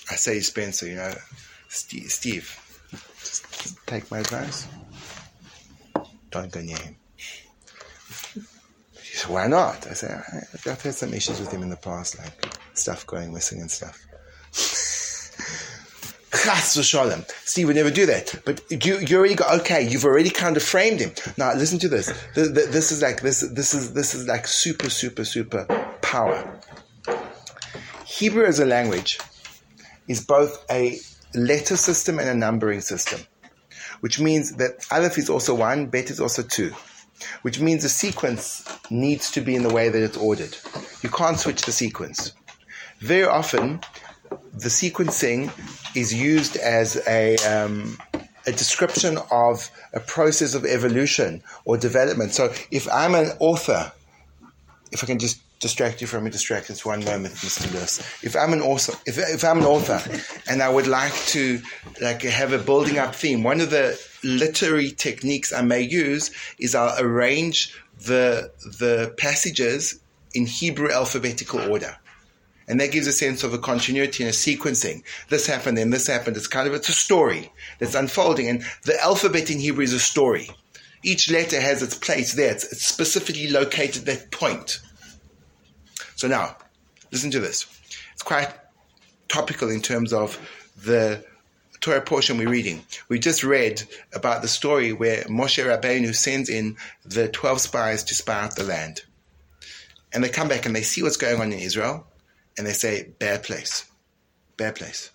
I 0.09 0.15
say 0.15 0.39
Spencer, 0.39 0.87
you 0.87 0.95
know, 0.95 1.13
Steve, 1.67 2.09
Steve 2.11 2.59
just 3.19 3.77
take 3.87 4.09
my 4.11 4.19
advice. 4.19 4.67
Don't 6.31 6.51
go 6.51 6.61
near 6.61 6.77
him. 6.77 6.95
Why 9.27 9.47
not? 9.47 9.87
I 9.87 9.93
say, 9.93 10.07
I've 10.53 10.81
had 10.81 10.93
some 10.93 11.13
issues 11.13 11.39
with 11.39 11.51
him 11.51 11.63
in 11.63 11.69
the 11.69 11.77
past, 11.77 12.17
like 12.19 12.45
stuff 12.73 13.05
going 13.07 13.33
missing 13.33 13.61
and 13.61 13.71
stuff. 13.71 13.99
Chas 16.31 16.75
v'shalom. 16.77 17.29
Steve 17.43 17.67
would 17.67 17.75
never 17.75 17.89
do 17.89 18.05
that. 18.05 18.35
But 18.45 18.61
you, 18.69 18.99
you 18.99 19.17
already 19.17 19.35
got 19.35 19.61
okay, 19.61 19.87
you've 19.87 20.05
already 20.05 20.29
kind 20.29 20.57
of 20.57 20.63
framed 20.63 20.99
him. 20.99 21.11
Now 21.37 21.53
listen 21.55 21.79
to 21.79 21.89
this. 21.89 22.07
This 22.35 22.91
is 22.91 23.01
like, 23.01 23.21
this, 23.21 23.39
this 23.39 23.73
is, 23.73 23.93
this 23.93 24.13
is 24.13 24.27
like 24.27 24.45
super, 24.47 24.89
super, 24.89 25.23
super 25.23 25.65
power. 26.01 26.59
Hebrew 28.05 28.45
as 28.45 28.59
a 28.59 28.65
language 28.65 29.19
is 30.07 30.23
both 30.23 30.63
a 30.69 30.99
letter 31.33 31.77
system 31.77 32.19
and 32.19 32.29
a 32.29 32.35
numbering 32.35 32.81
system, 32.81 33.21
which 34.01 34.19
means 34.19 34.55
that 34.57 34.85
Aleph 34.91 35.17
is 35.17 35.29
also 35.29 35.55
one, 35.55 35.87
Bet 35.87 36.09
is 36.09 36.19
also 36.19 36.43
two, 36.43 36.73
which 37.41 37.59
means 37.59 37.83
the 37.83 37.89
sequence 37.89 38.67
needs 38.89 39.31
to 39.31 39.41
be 39.41 39.55
in 39.55 39.63
the 39.63 39.73
way 39.73 39.89
that 39.89 40.01
it's 40.01 40.17
ordered. 40.17 40.57
You 41.01 41.09
can't 41.09 41.39
switch 41.39 41.63
the 41.63 41.71
sequence. 41.71 42.33
Very 42.99 43.25
often, 43.25 43.81
the 44.53 44.69
sequencing 44.69 45.51
is 45.95 46.13
used 46.13 46.57
as 46.57 47.01
a, 47.07 47.35
um, 47.37 47.97
a 48.45 48.51
description 48.51 49.17
of 49.31 49.69
a 49.93 49.99
process 49.99 50.55
of 50.55 50.65
evolution 50.65 51.43
or 51.65 51.77
development. 51.77 52.33
So 52.33 52.53
if 52.71 52.87
I'm 52.91 53.15
an 53.15 53.31
author, 53.39 53.91
if 54.91 55.03
I 55.03 55.07
can 55.07 55.19
just 55.19 55.41
distract 55.59 56.01
you 56.01 56.07
from 56.07 56.27
a 56.27 56.29
distraction 56.29 56.75
for 56.75 56.89
one 56.89 57.03
moment, 57.05 57.33
Mr. 57.35 57.71
Lewis. 57.73 57.99
If 58.23 58.35
I'm 58.35 58.53
an 58.53 58.61
author, 58.61 58.93
if, 59.05 59.17
if 59.17 59.43
I'm 59.43 59.59
an 59.59 59.65
author, 59.65 60.01
and 60.49 60.61
I 60.61 60.69
would 60.69 60.87
like 60.87 61.13
to 61.27 61.61
like 62.01 62.21
have 62.23 62.53
a 62.53 62.57
building 62.57 62.97
up 62.97 63.15
theme, 63.15 63.43
one 63.43 63.61
of 63.61 63.69
the 63.69 63.99
literary 64.25 64.91
techniques 64.91 65.53
I 65.53 65.61
may 65.61 65.81
use 65.81 66.31
is 66.59 66.75
I'll 66.75 66.99
arrange 66.99 67.73
the 68.05 68.51
the 68.79 69.13
passages 69.17 69.99
in 70.33 70.45
Hebrew 70.45 70.91
alphabetical 70.91 71.61
order. 71.71 71.95
And 72.67 72.81
that 72.81 72.91
gives 72.91 73.05
a 73.05 73.13
sense 73.13 73.43
of 73.43 73.53
a 73.53 73.59
continuity 73.59 74.23
and 74.23 74.31
a 74.31 74.35
sequencing. 74.35 75.03
This 75.29 75.45
happened, 75.45 75.77
then 75.77 75.91
this 75.91 76.07
happened. 76.07 76.35
It's 76.35 76.47
kind 76.47 76.67
of 76.67 76.73
it's 76.73 76.89
a 76.89 76.93
story 76.93 77.51
that's 77.79 77.93
unfolding. 77.93 78.49
And 78.49 78.63
the 78.83 78.99
alphabet 79.01 79.51
in 79.51 79.59
Hebrew 79.59 79.83
is 79.83 79.93
a 79.93 79.99
story. 79.99 80.49
Each 81.03 81.29
letter 81.29 81.61
has 81.61 81.83
its 81.83 81.95
place 81.95 82.33
there. 82.33 82.51
It's, 82.51 82.63
it's 82.71 82.85
specifically 82.85 83.49
located 83.49 84.09
at 84.09 84.19
that 84.19 84.31
point. 84.31 84.81
So 86.15 86.27
now, 86.27 86.57
listen 87.11 87.29
to 87.31 87.39
this. 87.39 87.67
It's 88.13 88.23
quite 88.23 88.51
topical 89.27 89.69
in 89.69 89.81
terms 89.81 90.11
of 90.11 90.39
the 90.83 91.23
Torah 91.85 92.01
portion 92.01 92.39
we're 92.39 92.49
reading. 92.49 92.83
We 93.09 93.19
just 93.19 93.43
read 93.43 93.83
about 94.11 94.41
the 94.41 94.47
story 94.47 94.91
where 94.91 95.21
Moshe 95.25 95.63
Rabbeinu 95.63 96.15
sends 96.15 96.49
in 96.49 96.77
the 97.05 97.27
12 97.27 97.61
spies 97.61 98.03
to 98.05 98.15
spy 98.15 98.41
out 98.41 98.55
the 98.55 98.63
land. 98.63 99.03
And 100.11 100.23
they 100.23 100.29
come 100.29 100.47
back 100.47 100.65
and 100.65 100.75
they 100.75 100.81
see 100.81 101.03
what's 101.03 101.15
going 101.15 101.39
on 101.39 101.53
in 101.53 101.59
Israel 101.59 102.07
and 102.57 102.65
they 102.65 102.73
say, 102.73 103.13
bad 103.19 103.43
place, 103.43 103.85
bad 104.57 104.73
place. 104.73 105.11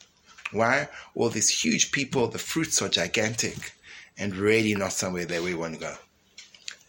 Why? 0.52 0.88
All 1.16 1.28
these 1.28 1.48
huge 1.48 1.90
people, 1.90 2.28
the 2.28 2.38
fruits 2.38 2.80
are 2.82 2.88
gigantic 2.88 3.72
and 4.16 4.36
really 4.36 4.76
not 4.76 4.92
somewhere 4.92 5.24
that 5.24 5.42
we 5.42 5.54
want 5.54 5.74
to 5.74 5.80
go. 5.80 5.96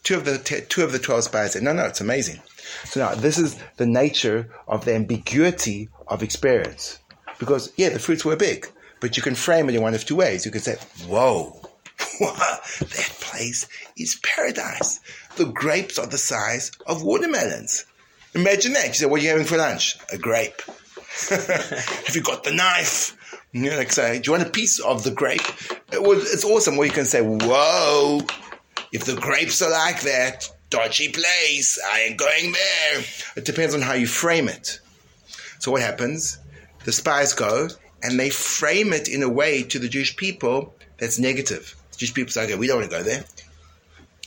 Two 0.04 0.18
of 0.18 0.26
the, 0.26 0.38
two 0.70 0.84
of 0.84 0.92
the 0.92 1.00
12 1.00 1.24
spies 1.24 1.54
said, 1.54 1.64
no, 1.64 1.74
no, 1.74 1.86
it's 1.86 2.02
amazing. 2.02 2.40
So 2.84 3.00
now 3.00 3.16
this 3.16 3.40
is 3.40 3.58
the 3.78 3.88
nature 3.88 4.48
of 4.68 4.86
the 4.86 4.94
ambiguity 4.94 5.90
of 6.08 6.22
experience. 6.22 7.00
Because, 7.40 7.74
yeah, 7.78 7.90
the 7.90 7.98
fruits 7.98 8.24
were 8.24 8.36
big, 8.36 8.68
but 9.02 9.18
you 9.18 9.24
can 9.24 9.36
frame 9.36 9.68
it 9.68 9.76
in 9.76 9.82
one 9.82 9.94
of 9.94 10.06
two 10.06 10.16
ways. 10.16 10.46
You 10.46 10.52
can 10.52 10.62
say, 10.62 10.78
whoa, 11.08 11.60
that 12.20 13.18
place 13.20 13.68
is 13.98 14.20
paradise. 14.24 15.02
The 15.36 15.46
grapes 15.46 16.00
are 16.00 16.08
the 16.08 16.18
size 16.18 16.72
of 16.86 17.04
watermelons. 17.04 17.86
Imagine 18.34 18.74
that. 18.74 18.88
You 18.88 18.94
say, 18.94 19.06
what 19.08 19.20
are 19.20 19.24
you 19.24 19.30
having 19.30 19.46
for 19.46 19.58
lunch? 19.58 19.98
A 20.14 20.18
grape. 20.18 20.62
Have 21.30 22.16
you 22.16 22.22
got 22.22 22.46
the 22.46 22.54
knife? 22.54 23.18
You 23.52 23.70
know, 23.70 23.76
like 23.76 23.92
say, 23.92 24.20
do 24.20 24.28
you 24.28 24.38
want 24.38 24.48
a 24.48 24.52
piece 24.52 24.80
of 24.80 25.04
the 25.04 25.12
grape? 25.12 25.42
Well, 25.92 26.18
it's 26.22 26.46
awesome. 26.46 26.78
Where 26.78 26.88
you 26.88 26.94
can 26.94 27.06
say, 27.06 27.22
whoa, 27.22 28.22
if 28.94 29.04
the 29.04 29.16
grapes 29.16 29.62
are 29.62 29.72
like 29.72 30.02
that, 30.02 30.50
dodgy 30.70 31.10
place. 31.10 31.78
I 31.92 32.02
ain't 32.02 32.18
going 32.18 32.54
there. 32.54 33.04
It 33.36 33.46
depends 33.46 33.74
on 33.76 33.82
how 33.82 33.94
you 33.94 34.08
frame 34.08 34.48
it. 34.48 34.80
So 35.60 35.72
what 35.72 35.82
happens? 35.82 36.38
The 36.86 36.92
spies 36.92 37.34
go 37.34 37.68
and 38.04 38.20
they 38.20 38.30
frame 38.30 38.94
it 38.94 39.08
in 39.08 39.24
a 39.24 39.30
way 39.30 39.64
to 39.64 39.80
the 39.80 39.90
Jewish 39.90 40.16
people 40.16 40.74
that's 40.98 41.20
negative. 41.20 41.76
The 41.92 41.98
Jewish 41.98 42.14
people 42.14 42.32
say, 42.32 42.44
okay, 42.46 42.56
we 42.56 42.68
don't 42.68 42.80
want 42.80 42.92
to 42.92 42.98
go 42.98 43.04
there. 43.04 43.24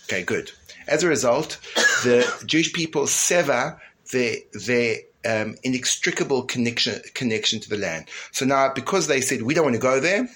Okay, 0.05 0.23
good. 0.23 0.51
As 0.87 1.03
a 1.03 1.09
result, 1.09 1.59
the 2.03 2.27
Jewish 2.47 2.73
people 2.73 3.07
sever 3.07 3.81
their, 4.13 4.37
their 4.53 4.97
um, 5.25 5.57
inextricable 5.63 6.43
connection, 6.43 7.01
connection 7.15 7.61
to 7.61 7.69
the 7.71 7.79
land. 7.79 8.07
So 8.33 8.45
now, 8.45 8.73
because 8.75 9.07
they 9.07 9.21
said, 9.21 9.43
we 9.43 9.55
don't 9.55 9.65
want 9.65 9.77
to 9.77 9.81
go 9.81 10.01
there, 10.01 10.29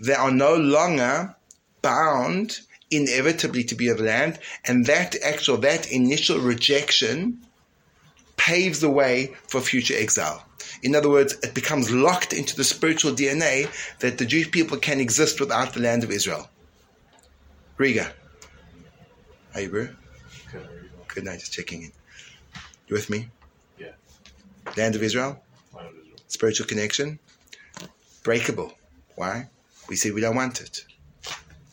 they 0.00 0.14
are 0.14 0.30
no 0.30 0.56
longer 0.56 1.34
bound 1.82 2.60
inevitably 2.90 3.64
to 3.64 3.74
be 3.74 3.88
of 3.88 3.98
the 3.98 4.04
land, 4.04 4.38
and 4.64 4.86
that 4.86 5.14
actual, 5.22 5.58
that 5.58 5.92
initial 5.92 6.40
rejection 6.40 7.40
paves 8.36 8.80
the 8.80 8.90
way 8.90 9.34
for 9.46 9.60
future 9.60 9.94
exile. 9.96 10.44
In 10.82 10.94
other 10.94 11.10
words, 11.10 11.34
it 11.42 11.54
becomes 11.54 11.90
locked 11.90 12.32
into 12.32 12.56
the 12.56 12.64
spiritual 12.64 13.12
DNA 13.12 13.68
that 13.98 14.18
the 14.18 14.24
Jewish 14.24 14.50
people 14.50 14.78
can 14.78 15.00
exist 15.00 15.40
without 15.40 15.74
the 15.74 15.80
land 15.80 16.04
of 16.04 16.10
Israel. 16.10 16.48
Riga. 17.76 18.12
Are 19.54 19.60
you, 19.60 19.70
bro? 19.70 19.88
Good, 20.52 20.68
Good 21.08 21.24
night, 21.24 21.40
just 21.40 21.52
checking 21.52 21.82
in. 21.82 21.92
You 22.86 22.94
with 22.94 23.10
me? 23.10 23.28
Yeah. 23.78 23.92
Land 24.76 24.94
of 24.94 25.02
Israel? 25.02 25.42
Land 25.74 25.88
of 25.88 25.94
Israel. 25.96 26.18
Spiritual 26.28 26.66
connection? 26.66 27.18
Breakable. 28.22 28.72
Why? 29.16 29.48
We 29.88 29.96
say 29.96 30.10
we 30.10 30.20
don't 30.20 30.36
want 30.36 30.60
it. 30.60 30.84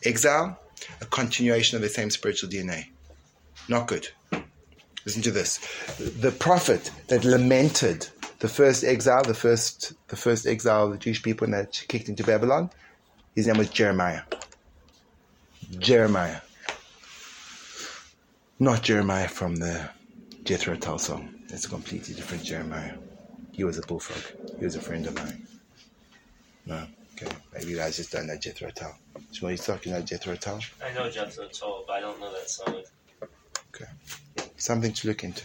Exile? 0.04 0.60
a 1.02 1.06
continuation 1.06 1.76
of 1.76 1.82
the 1.82 1.90
same 1.90 2.10
spiritual 2.10 2.50
DNA. 2.50 2.88
Not 3.68 3.88
good. 3.88 4.10
Listen 5.06 5.22
to 5.24 5.32
this. 5.32 5.60
The 5.98 6.32
prophet 6.32 6.92
that 7.08 7.24
lamented 7.24 8.08
the 8.40 8.48
first 8.48 8.84
exile, 8.84 9.24
the 9.24 9.34
first 9.34 9.94
the 10.08 10.16
first 10.16 10.46
exile 10.46 10.86
of 10.86 10.92
the 10.92 10.98
Jewish 10.98 11.24
people 11.24 11.48
that 11.48 11.84
kicked 11.88 12.10
into 12.10 12.24
Babylon, 12.24 12.70
his 13.36 13.48
name 13.48 13.58
was 13.58 13.70
Jeremiah. 13.70 14.22
Jeremiah. 15.80 16.42
Not 18.60 18.84
Jeremiah 18.84 19.28
from 19.28 19.56
the 19.56 19.90
Jethro 20.44 20.76
Tull 20.76 20.98
song. 20.98 21.34
It's 21.50 21.66
a 21.66 21.70
completely 21.70 22.14
different 22.14 22.44
Jeremiah. 22.44 22.96
He 23.52 23.64
was 23.64 23.78
a 23.78 23.82
bullfrog. 23.82 24.50
He 24.60 24.66
was 24.66 24.76
a 24.76 24.82
friend 24.82 25.06
of 25.08 25.16
mine. 25.16 25.48
No. 26.66 26.88
Okay, 27.14 27.36
maybe 27.54 27.72
you 27.72 27.78
guys 27.78 27.98
just 27.98 28.12
don't 28.12 28.28
know 28.28 28.38
Jethro 28.38 28.70
Tull. 28.70 28.96
So 29.32 29.48
you 29.48 29.58
talking 29.58 29.92
about 29.92 30.06
Jethro 30.06 30.36
Tull? 30.36 30.60
I 30.84 30.94
know 30.94 31.10
Jethro 31.10 31.48
Tull, 31.48 31.84
but 31.88 31.94
I 31.94 32.00
don't 32.00 32.20
know 32.20 32.32
that 32.32 32.50
song. 32.50 32.84
Okay, 33.70 33.90
something 34.58 34.94
to 34.94 35.08
look 35.08 35.24
into. 35.24 35.44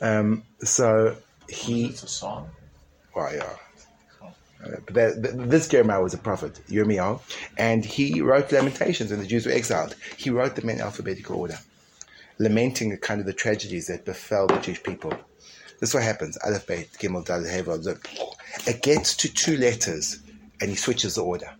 Um, 0.00 0.42
so 0.60 1.16
he. 1.52 1.86
It's 1.86 2.02
a 2.02 2.08
song. 2.08 2.50
Well, 3.14 3.34
yeah. 3.34 3.56
Uh, 4.64 4.76
but 4.86 5.22
that, 5.22 5.50
this 5.50 5.68
Jeremiah 5.68 6.02
was 6.02 6.14
a 6.14 6.18
prophet, 6.18 6.60
Yirmiyahu, 6.68 7.20
and 7.58 7.84
he 7.84 8.20
wrote 8.20 8.52
Lamentations, 8.52 9.10
and 9.10 9.20
the 9.20 9.26
Jews 9.26 9.44
were 9.46 9.52
exiled. 9.52 9.96
He 10.16 10.30
wrote 10.30 10.54
them 10.54 10.68
in 10.68 10.80
alphabetical 10.80 11.36
order, 11.36 11.58
lamenting 12.38 12.90
the 12.90 12.96
kind 12.96 13.20
of 13.20 13.26
the 13.26 13.32
tragedies 13.32 13.88
that 13.88 14.04
befell 14.04 14.46
the 14.46 14.58
Jewish 14.58 14.82
people. 14.82 15.12
This 15.80 15.90
is 15.90 15.94
what 15.94 16.04
happens. 16.04 16.38
Aleph, 16.46 16.66
Beit, 16.68 16.92
Gimel, 16.92 17.24
Dal, 17.24 17.40
Hevel. 17.40 17.98
It 18.68 18.82
gets 18.82 19.16
to 19.16 19.32
two 19.32 19.56
letters 19.56 20.20
and 20.60 20.70
he 20.70 20.76
switches 20.76 21.16
the 21.16 21.24
order. 21.24 21.50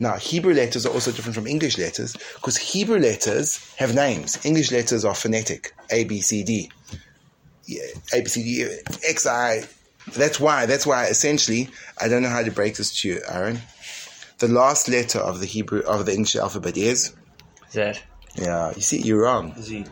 Now, 0.00 0.16
Hebrew 0.16 0.52
letters 0.52 0.84
are 0.84 0.92
also 0.92 1.12
different 1.12 1.36
from 1.36 1.46
English 1.46 1.78
letters 1.78 2.16
because 2.34 2.56
Hebrew 2.56 2.98
letters 2.98 3.72
have 3.76 3.94
names. 3.94 4.44
English 4.44 4.72
letters 4.72 5.04
are 5.04 5.14
phonetic 5.14 5.74
A, 5.90 6.02
B, 6.04 6.20
C, 6.20 6.42
D. 6.42 6.70
A, 8.12 8.20
B, 8.20 8.26
C, 8.26 8.42
D, 8.42 8.78
X, 9.08 9.26
I, 9.26 9.64
That's 10.12 10.38
why. 10.38 10.66
That's 10.66 10.86
why. 10.86 11.06
Essentially, 11.06 11.68
I 12.00 12.08
don't 12.08 12.22
know 12.22 12.28
how 12.28 12.42
to 12.42 12.50
break 12.50 12.76
this 12.76 13.00
to 13.00 13.08
you, 13.08 13.20
Aaron. 13.28 13.60
The 14.38 14.48
last 14.48 14.88
letter 14.88 15.18
of 15.18 15.40
the 15.40 15.46
Hebrew 15.46 15.80
of 15.80 16.06
the 16.06 16.12
English 16.12 16.36
alphabet 16.36 16.76
is 16.76 17.14
Z. 17.72 17.94
yeah. 18.36 18.72
You 18.74 18.82
see, 18.82 19.00
you're 19.00 19.22
wrong. 19.22 19.54
Z. 19.60 19.86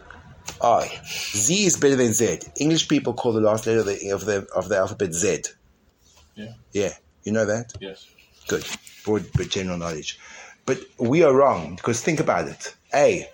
I. 0.62 1.00
Z 1.06 1.64
is 1.64 1.76
better 1.78 1.96
than 1.96 2.12
Z. 2.12 2.40
English 2.56 2.88
people 2.88 3.14
call 3.14 3.32
the 3.32 3.40
last 3.40 3.66
letter 3.66 3.80
of 3.80 3.86
the 3.86 4.10
of 4.10 4.24
the, 4.26 4.46
of 4.54 4.68
the 4.68 4.76
alphabet 4.76 5.12
Z. 5.14 5.44
Yeah. 6.36 6.52
Yeah. 6.72 6.92
You 7.24 7.32
know 7.32 7.46
that? 7.46 7.72
Yes. 7.80 8.06
Good. 8.46 8.64
Broad 9.04 9.24
but 9.34 9.48
general 9.48 9.78
knowledge. 9.78 10.18
But 10.66 10.78
we 10.98 11.22
are 11.22 11.32
wrong 11.34 11.76
because 11.76 12.00
think 12.00 12.20
about 12.20 12.48
it. 12.48 12.74
A, 12.94 13.28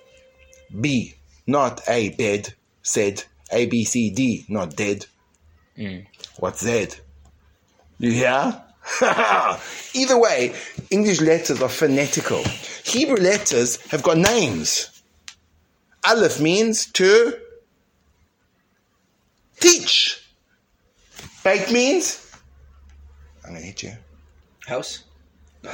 B, 0.80 1.14
not 1.46 1.82
A, 1.88 2.10
bed, 2.10 2.54
said. 2.82 3.24
A, 3.52 3.66
B, 3.66 3.84
C, 3.84 4.10
D, 4.10 4.44
not 4.48 4.76
dead. 4.76 5.06
Mm. 5.76 6.06
What's 6.38 6.62
Z? 6.64 6.88
You 7.98 8.12
hear? 8.12 8.62
Either 9.94 10.18
way, 10.18 10.54
English 10.90 11.20
letters 11.20 11.60
are 11.62 11.68
phonetical. 11.68 12.42
Hebrew 12.84 13.16
letters 13.16 13.76
have 13.90 14.02
got 14.02 14.18
names. 14.18 15.02
Aleph 16.08 16.40
means 16.40 16.86
to 16.92 17.34
teach. 19.58 20.24
Bait 21.44 21.70
means, 21.70 22.32
I'm 23.46 23.54
to 23.54 23.60
hit 23.60 23.82
you. 23.82 23.92
House. 24.66 25.04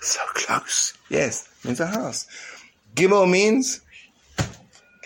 So 0.00 0.20
close. 0.34 0.94
Yes, 1.08 1.48
means 1.64 1.80
a 1.80 1.86
house. 1.86 2.26
Gimel 2.94 3.28
means 3.28 3.80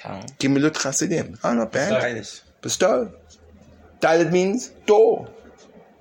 Count. 0.03 0.39
Gemilut 0.39 0.73
Chasadim. 0.75 1.39
Oh, 1.45 1.55
not 1.55 1.73
bad. 1.73 2.01
Titus. 2.01 2.43
Bestow. 2.61 3.13
Dalet 4.01 4.33
means 4.33 4.69
door. 4.87 5.29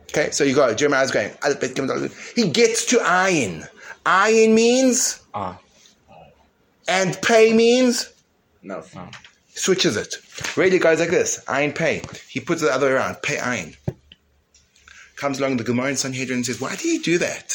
Okay, 0.10 0.32
so 0.32 0.44
you 0.44 0.56
got 0.56 0.72
it. 0.72 0.78
Jeremiah's 0.78 1.12
going. 1.12 1.32
Aleph, 1.44 1.60
Bet, 1.62 1.72
Gimel, 1.72 2.12
He 2.36 2.50
gets 2.50 2.86
to 2.88 2.98
ayin. 2.98 3.68
Ayin 4.06 4.54
means 4.54 5.22
Ah. 5.34 5.58
and 6.88 7.20
pay 7.22 7.54
means 7.54 8.10
No. 8.64 8.84
switches 9.54 9.96
it. 9.96 10.16
Really 10.58 10.80
goes 10.80 11.00
like 11.00 11.12
this. 11.12 11.40
Ayin 11.48 11.74
pay. 11.74 12.02
He 12.28 12.40
puts 12.40 12.62
it 12.62 12.66
the 12.66 12.74
other 12.74 12.88
way 12.88 12.94
around. 12.94 13.22
Pay 13.22 13.38
ayin. 13.38 13.76
Comes 15.16 15.40
along 15.40 15.58
the 15.58 15.64
Gemara 15.64 15.90
in 15.90 15.98
Sanhedrin 15.98 16.38
and 16.40 16.46
says, 16.46 16.60
why 16.60 16.72
did 16.72 16.80
he 16.82 16.98
do 16.98 17.20
that? 17.20 17.51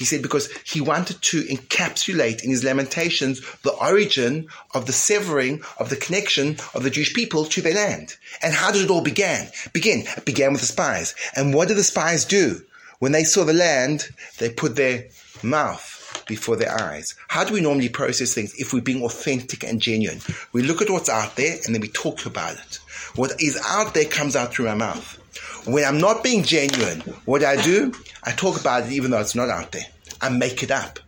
He 0.00 0.06
said 0.06 0.22
because 0.22 0.50
he 0.64 0.80
wanted 0.80 1.20
to 1.20 1.42
encapsulate 1.42 2.42
in 2.42 2.48
his 2.48 2.64
lamentations 2.64 3.42
the 3.60 3.74
origin 3.74 4.48
of 4.72 4.86
the 4.86 4.94
severing 4.94 5.62
of 5.78 5.90
the 5.90 5.96
connection 5.96 6.56
of 6.72 6.84
the 6.84 6.88
Jewish 6.88 7.12
people 7.12 7.44
to 7.44 7.60
their 7.60 7.74
land. 7.74 8.16
And 8.42 8.54
how 8.54 8.72
did 8.72 8.82
it 8.82 8.90
all 8.90 9.02
begin? 9.02 9.48
Begin. 9.74 10.06
It 10.16 10.24
began 10.24 10.52
with 10.52 10.62
the 10.62 10.66
spies. 10.68 11.14
And 11.36 11.52
what 11.52 11.68
did 11.68 11.76
the 11.76 11.84
spies 11.84 12.24
do? 12.24 12.62
When 12.98 13.12
they 13.12 13.24
saw 13.24 13.44
the 13.44 13.52
land, 13.52 14.08
they 14.38 14.48
put 14.48 14.74
their 14.74 15.08
mouth 15.42 16.24
before 16.26 16.56
their 16.56 16.72
eyes. 16.72 17.14
How 17.28 17.44
do 17.44 17.52
we 17.52 17.60
normally 17.60 17.90
process 17.90 18.32
things 18.32 18.54
if 18.58 18.72
we're 18.72 18.80
being 18.80 19.04
authentic 19.04 19.64
and 19.64 19.82
genuine? 19.82 20.22
We 20.54 20.62
look 20.62 20.80
at 20.80 20.88
what's 20.88 21.10
out 21.10 21.36
there 21.36 21.58
and 21.66 21.74
then 21.74 21.82
we 21.82 21.88
talk 21.88 22.24
about 22.24 22.54
it. 22.54 22.76
What 23.16 23.38
is 23.38 23.60
out 23.66 23.92
there 23.92 24.06
comes 24.06 24.34
out 24.34 24.54
through 24.54 24.68
our 24.68 24.76
mouth. 24.76 25.19
When 25.64 25.84
I'm 25.84 25.98
not 25.98 26.24
being 26.24 26.42
genuine, 26.42 27.00
what 27.26 27.44
I 27.44 27.60
do, 27.60 27.92
I 28.24 28.32
talk 28.32 28.58
about 28.60 28.84
it 28.84 28.92
even 28.92 29.10
though 29.10 29.20
it's 29.20 29.34
not 29.34 29.50
out 29.50 29.72
there. 29.72 29.86
I 30.20 30.28
make 30.30 30.62
it 30.62 30.70
up. 30.70 30.98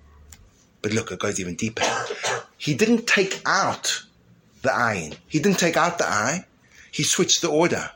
But 0.82 0.92
look, 0.92 1.10
it 1.10 1.18
goes 1.18 1.40
even 1.40 1.54
deeper. 1.54 1.84
He 2.58 2.74
didn't 2.74 3.06
take 3.06 3.40
out 3.46 4.04
the 4.62 4.68
ayin. 4.68 5.16
He 5.26 5.38
didn't 5.40 5.58
take 5.58 5.76
out 5.76 5.98
the 5.98 6.06
eye. 6.06 6.44
He 6.90 7.02
switched 7.02 7.40
the 7.40 7.50
order. 7.50 7.90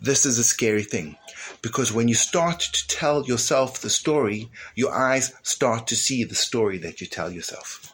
This 0.00 0.26
is 0.26 0.38
a 0.38 0.44
scary 0.44 0.82
thing. 0.82 1.16
Because 1.62 1.92
when 1.92 2.08
you 2.08 2.14
start 2.14 2.60
to 2.60 2.88
tell 2.88 3.24
yourself 3.24 3.80
the 3.80 3.88
story, 3.88 4.50
your 4.74 4.92
eyes 4.92 5.32
start 5.42 5.86
to 5.86 5.96
see 5.96 6.24
the 6.24 6.34
story 6.34 6.76
that 6.78 7.00
you 7.00 7.06
tell 7.06 7.30
yourself. 7.30 7.93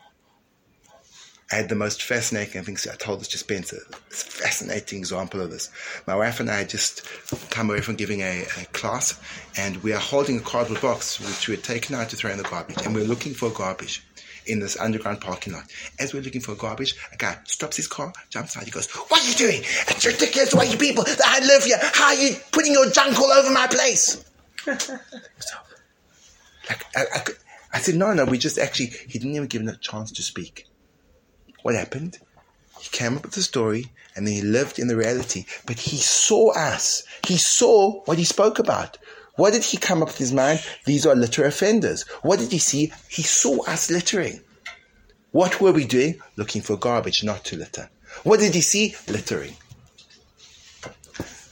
I 1.53 1.57
had 1.57 1.69
the 1.69 1.75
most 1.75 2.05
fascinating, 2.05 2.61
I 2.61 2.65
think 2.65 2.79
I 2.87 2.95
told 2.95 3.21
this 3.21 3.29
to 3.29 3.39
Spencer, 3.39 3.79
it's 4.07 4.23
a 4.23 4.27
fascinating 4.27 5.01
example 5.01 5.41
of 5.41 5.51
this. 5.51 5.69
My 6.07 6.15
wife 6.15 6.39
and 6.39 6.49
I 6.49 6.59
had 6.59 6.69
just 6.69 7.05
come 7.51 7.71
away 7.71 7.81
from 7.81 7.97
giving 7.97 8.21
a, 8.21 8.43
a 8.43 8.67
class 8.67 9.21
and 9.57 9.83
we 9.83 9.93
are 9.93 9.99
holding 9.99 10.39
a 10.39 10.43
cardboard 10.43 10.81
box 10.81 11.19
which 11.19 11.49
we 11.49 11.57
had 11.57 11.65
taken 11.65 11.97
out 11.97 12.09
to 12.11 12.17
throw 12.17 12.31
in 12.31 12.39
the 12.39 12.45
garbage 12.45 12.77
and 12.85 12.95
we 12.95 13.01
are 13.03 13.07
looking 13.07 13.35
for 13.35 13.51
garbage 13.51 14.05
in 14.47 14.61
this 14.61 14.79
underground 14.79 15.21
parking 15.21 15.53
lot. 15.53 15.65
As 15.99 16.15
we're 16.15 16.23
looking 16.23 16.41
for 16.41 16.55
garbage, 16.55 16.95
a 17.13 17.17
guy 17.17 17.37
stops 17.45 17.77
his 17.77 17.89
car, 17.89 18.13
jumps 18.31 18.57
out, 18.57 18.63
he 18.63 18.71
goes, 18.71 18.89
What 19.09 19.21
are 19.21 19.29
you 19.29 19.35
doing? 19.35 19.63
It's 19.89 20.07
ridiculous 20.07 20.55
way 20.55 20.71
you 20.71 20.79
people 20.79 21.03
that 21.03 21.21
I 21.25 21.41
live 21.45 21.65
here, 21.65 21.79
how 21.81 22.07
are 22.07 22.15
you 22.15 22.37
putting 22.53 22.73
your 22.73 22.89
junk 22.91 23.19
all 23.19 23.31
over 23.33 23.53
my 23.53 23.67
place? 23.67 24.25
so, 24.65 24.95
like, 26.69 26.85
I, 26.95 27.05
I, 27.13 27.25
I 27.73 27.79
said, 27.81 27.97
No, 27.97 28.15
no, 28.15 28.25
we 28.25 28.39
just 28.39 28.57
actually, 28.57 28.93
he 29.09 29.19
didn't 29.19 29.35
even 29.35 29.49
give 29.49 29.63
him 29.63 29.69
a 29.69 29.77
chance 29.77 30.13
to 30.13 30.23
speak 30.23 30.70
what 31.63 31.75
happened. 31.75 32.19
He 32.81 32.89
came 32.91 33.17
up 33.17 33.23
with 33.23 33.35
the 33.35 33.43
story 33.43 33.87
and 34.17 34.27
then 34.27 34.35
he 34.35 34.43
lived 34.43 34.79
in 34.79 34.89
the 34.89 34.97
reality. 34.97 35.45
But 35.67 35.79
he 35.79 35.97
saw 35.97 36.53
us. 36.53 37.03
He 37.27 37.37
saw 37.37 38.01
what 38.05 38.19
he 38.19 38.25
spoke 38.25 38.59
about. 38.59 38.99
What 39.37 39.53
did 39.53 39.65
he 39.65 39.77
come 39.77 40.03
up 40.03 40.09
with 40.09 40.19
his 40.19 40.33
mind? 40.33 40.63
These 40.85 41.07
are 41.07 41.15
litter 41.15 41.45
offenders. 41.45 42.03
What 42.23 42.39
did 42.39 42.53
he 42.53 42.59
see? 42.59 42.93
He 43.09 43.23
saw 43.23 43.63
us 43.65 43.91
littering. 43.91 44.41
What 45.33 45.61
were 45.61 45.73
we 45.73 45.85
doing? 45.85 46.21
Looking 46.37 46.63
for 46.63 46.77
garbage, 46.77 47.23
not 47.23 47.45
to 47.47 47.57
litter. 47.57 47.89
What 48.25 48.41
did 48.41 48.55
he 48.55 48.61
see? 48.61 48.97
Littering. 49.09 49.57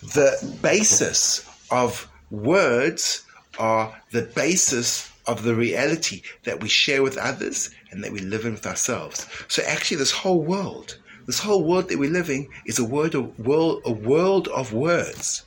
The 0.02 0.58
basis 0.62 1.46
of 1.70 2.10
words 2.30 3.22
are 3.58 4.00
the 4.10 4.22
basis 4.22 5.10
of 5.26 5.42
the 5.42 5.54
reality 5.54 6.22
that 6.44 6.60
we 6.62 6.68
share 6.68 7.02
with 7.02 7.18
others 7.18 7.70
and 7.90 8.04
that 8.04 8.12
we 8.12 8.20
live 8.20 8.44
in 8.44 8.52
with 8.52 8.66
ourselves. 8.66 9.26
So 9.48 9.62
actually 9.62 9.98
this 9.98 10.12
whole 10.12 10.42
world, 10.42 10.98
this 11.26 11.40
whole 11.40 11.64
world 11.64 11.88
that 11.88 11.98
we're 11.98 12.10
living 12.10 12.48
is 12.66 12.78
a 12.78 12.84
word 12.84 13.14
of 13.14 13.38
world 13.38 13.82
a 13.84 13.92
world 13.92 14.48
of 14.48 14.72
words. 14.72 15.44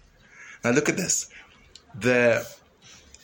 Now 0.63 0.71
look 0.71 0.89
at 0.89 0.97
this. 0.97 1.29
The 1.95 2.47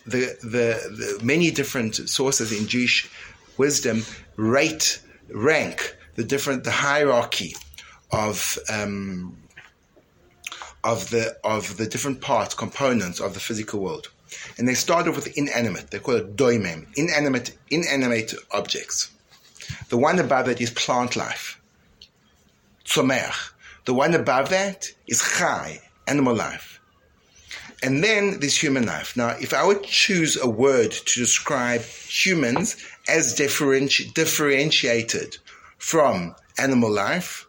the 0.06 0.38
the, 0.42 1.18
the 1.20 1.20
many 1.24 1.52
different 1.52 1.96
sources 2.10 2.52
in 2.52 2.68
Jewish 2.68 3.10
wisdom 3.58 4.04
rate 4.36 5.02
rank 5.30 5.98
the 6.16 6.24
different 6.24 6.64
the 6.64 6.72
hierarchy 6.72 7.56
of 8.12 8.58
um, 8.70 9.38
of 10.84 11.10
the 11.10 11.38
of 11.44 11.78
the 11.78 11.86
different 11.86 12.22
parts 12.22 12.56
components 12.56 13.20
of 13.20 13.34
the 13.34 13.40
physical 13.40 13.80
world 13.80 14.10
and 14.58 14.68
they 14.68 14.74
start 14.74 15.08
off 15.08 15.16
with 15.16 15.38
inanimate. 15.38 15.92
They 15.92 16.00
call 16.00 16.16
it 16.16 16.36
doimem 16.36 16.88
inanimate 16.96 17.58
inanimate 17.70 18.34
objects. 18.52 19.10
The 19.90 19.98
one 19.98 20.20
above 20.20 20.46
that 20.46 20.62
is 20.62 20.72
plant 20.72 21.16
life. 21.16 21.60
Tzomeach 22.86 23.52
the 23.86 23.94
one 23.94 24.14
above 24.14 24.50
that 24.50 24.92
is 25.08 25.22
chai 25.22 25.82
animal 26.08 26.36
life. 26.36 26.82
And 27.82 28.04
then 28.04 28.40
there's 28.40 28.58
human 28.58 28.86
life. 28.86 29.16
Now 29.16 29.30
if 29.40 29.54
i 29.54 29.64
would 29.66 29.84
choose 29.84 30.36
a 30.36 30.50
word 30.50 30.92
to 30.92 31.20
describe 31.20 31.82
humans 31.82 32.76
as 33.08 33.38
differenti- 33.38 34.14
differentiated 34.14 35.38
from 35.78 36.36
animal 36.58 36.92
life 36.92 37.46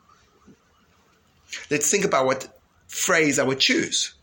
let's 1.70 1.90
think 1.90 2.04
about 2.04 2.26
what 2.26 2.60
phrase 2.86 3.38
i 3.38 3.42
would 3.42 3.58
choose 3.58 4.14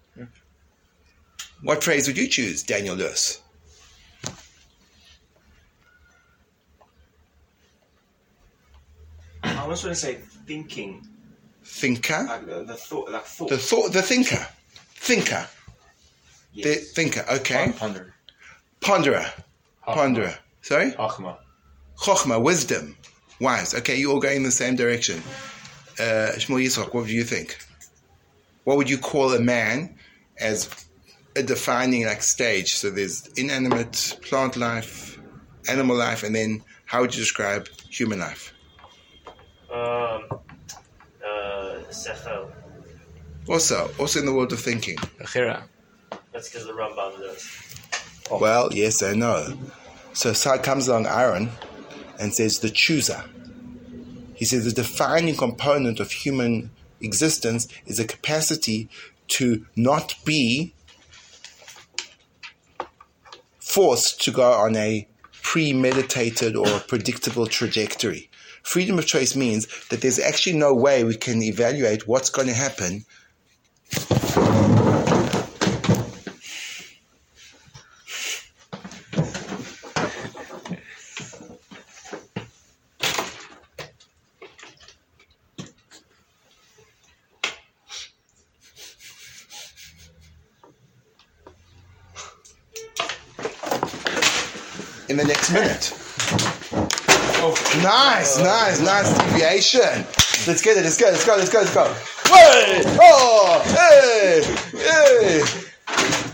what 1.66 1.84
phrase 1.84 2.06
would 2.08 2.16
you 2.16 2.28
choose, 2.28 2.62
Daniel 2.62 2.96
Lewis? 2.96 3.42
I 9.44 9.66
was 9.66 9.82
going 9.82 9.96
to 9.96 10.00
say 10.00 10.20
thinking. 10.46 11.08
Thinker. 11.64 12.24
Like 12.28 12.46
the, 12.46 12.64
the 12.66 12.76
thought, 12.76 13.12
like 13.12 13.24
thought. 13.24 13.50
The 13.50 13.58
thought, 13.58 13.94
the 13.94 14.04
thinker. 14.04 14.48
Thinker. 14.94 15.48
The 16.54 16.76
thinker. 16.76 17.26
Okay. 17.32 17.74
Ponder. 17.76 18.14
Ponderer. 18.80 19.28
Ponderer. 19.88 20.38
Sorry? 20.62 20.92
Chachma. 20.92 21.38
Chokhmah, 21.98 22.44
wisdom. 22.44 22.96
Wise. 23.42 23.74
Okay, 23.74 23.96
you 23.96 24.12
all 24.12 24.20
going 24.20 24.38
in 24.38 24.44
the 24.44 24.52
same 24.52 24.76
direction. 24.76 25.18
Uh, 26.00 26.34
Shmuel 26.38 26.64
Yitzchak, 26.64 26.94
what 26.94 27.08
do 27.08 27.14
you 27.14 27.24
think? 27.24 27.58
What 28.66 28.78
would 28.78 28.90
you 28.90 29.00
call 29.00 29.34
a 29.34 29.40
man 29.40 29.98
as 30.40 30.85
a 31.36 31.44
defining 31.44 32.06
like 32.06 32.22
stage? 32.22 32.76
So 32.76 32.90
there's 32.90 33.28
inanimate 33.36 34.20
plant 34.22 34.56
life, 34.58 35.20
animal 35.68 35.96
life, 35.98 36.24
and 36.24 36.36
then 36.36 36.64
how 36.86 37.02
would 37.02 37.14
you 37.14 37.22
describe 37.22 37.68
human 37.90 38.20
life? 38.20 38.54
Um, 39.72 40.28
uh, 40.32 41.80
sechel. 41.90 42.52
Also, 43.48 43.92
also 44.00 44.20
in 44.20 44.26
the 44.26 44.34
world 44.34 44.54
of 44.54 44.60
thinking. 44.60 44.96
Bechira. 44.96 45.64
That's 46.32 46.50
because 46.50 46.66
the 46.66 46.74
Rambam 46.74 47.20
does. 47.20 47.76
Well, 48.32 48.74
yes 48.74 49.02
and 49.02 49.20
no. 49.20 49.58
So 50.14 50.34
Side 50.34 50.64
comes 50.64 50.88
along 50.88 51.08
Aaron 51.08 51.52
and 52.20 52.34
says 52.34 52.60
the 52.60 52.70
chooser. 52.70 53.24
He 54.34 54.46
says 54.46 54.66
the 54.66 54.72
defining 54.72 55.36
component 55.36 56.00
of 56.00 56.12
human 56.12 56.72
existence 57.02 57.68
is 57.86 58.00
a 58.00 58.06
capacity 58.06 58.90
to 59.28 59.66
not 59.76 60.16
be 60.26 60.74
forced 63.76 64.22
to 64.22 64.32
go 64.32 64.54
on 64.54 64.74
a 64.78 65.06
premeditated 65.42 66.56
or 66.56 66.80
predictable 66.88 67.46
trajectory. 67.46 68.30
Freedom 68.64 68.98
of 68.98 69.06
choice 69.06 69.36
means 69.36 69.68
that 69.90 70.00
there's 70.00 70.18
actually 70.18 70.58
no 70.58 70.74
way 70.74 71.04
we 71.04 71.18
can 71.18 71.44
evaluate 71.44 72.08
what's 72.08 72.30
going 72.30 72.48
to 72.48 72.54
happen 72.54 73.06
the 95.26 95.34
next 95.34 95.52
minute. 95.52 95.92
Nice, 97.84 98.38
nice, 98.40 98.82
nice 98.82 99.18
deviation. 99.18 100.06
Let's 100.48 100.62
get 100.62 100.78
it, 100.78 100.84
let's 100.84 100.98
go, 101.00 101.08
let's 101.08 101.26
go, 101.26 101.36
let's 101.36 101.50
go, 101.50 101.60
let's 101.60 101.74
go. 101.74 101.84
Way! 102.32 102.84
Oh! 103.02 103.62
Hey! 103.66 104.44
Hey! 104.78 105.40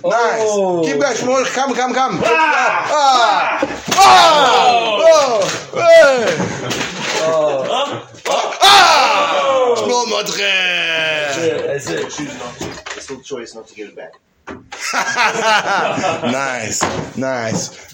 Nice. 0.04 0.42
Oh. 0.44 0.84
Keep 0.84 1.00
going, 1.00 1.16
Shmuel. 1.16 1.46
Come, 1.54 1.74
come, 1.74 1.94
come. 1.94 2.22
Ah! 2.24 3.60
Ah! 3.94 4.18
Oh! 5.00 5.42
Hey! 5.74 6.36
Ah! 7.24 8.08
Shmuel 9.78 10.06
Modre! 10.08 10.54
That's 11.68 11.90
it. 11.90 12.10
Choose 12.10 12.40
not 12.40 12.56
to. 12.56 12.66
It's 12.96 13.04
still 13.04 13.22
choice 13.22 13.56
not 13.56 13.68
to 13.68 13.76
give 13.76 13.90
it 13.90 13.96
back. 13.96 14.14
nice, 16.24 16.82
nice. 17.18 17.94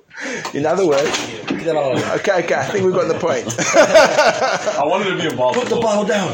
In 0.53 0.65
other 0.65 0.85
words, 0.85 1.09
Get 1.47 1.65
that 1.65 1.75
all 1.75 1.97
out. 1.97 2.19
okay, 2.19 2.43
okay, 2.43 2.55
I 2.55 2.65
think 2.65 2.85
we've 2.85 2.93
got 2.93 3.07
the 3.07 3.19
point. 3.19 3.47
I 3.75 4.83
wanted 4.85 5.09
to 5.11 5.17
be 5.17 5.27
involved. 5.27 5.59
Put 5.59 5.69
the 5.69 5.79
bottle 5.79 6.05
down. 6.05 6.31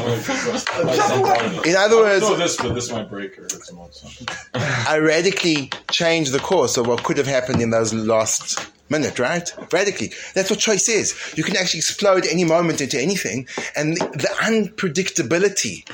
In 1.66 1.76
other 1.76 1.96
words, 1.96 2.22
No, 2.22 2.36
this, 2.36 2.56
but 2.56 2.74
this 2.74 2.90
might 2.90 3.08
break 3.08 3.38
or 3.38 3.42
hurt 3.42 4.32
I 4.54 4.98
radically 4.98 5.70
changed 5.90 6.32
the 6.32 6.38
course 6.38 6.76
of 6.76 6.86
what 6.86 7.02
could 7.04 7.18
have 7.18 7.26
happened 7.26 7.60
in 7.60 7.70
those 7.70 7.92
last 7.92 8.70
minute, 8.90 9.18
right? 9.18 9.52
Radically. 9.72 10.12
That's 10.34 10.50
what 10.50 10.58
choice 10.58 10.88
is. 10.88 11.14
You 11.36 11.44
can 11.44 11.56
actually 11.56 11.78
explode 11.78 12.26
any 12.26 12.44
moment 12.44 12.80
into 12.80 13.00
anything, 13.00 13.46
and 13.76 13.96
the, 13.96 14.04
the 14.14 14.28
unpredictability 14.40 15.88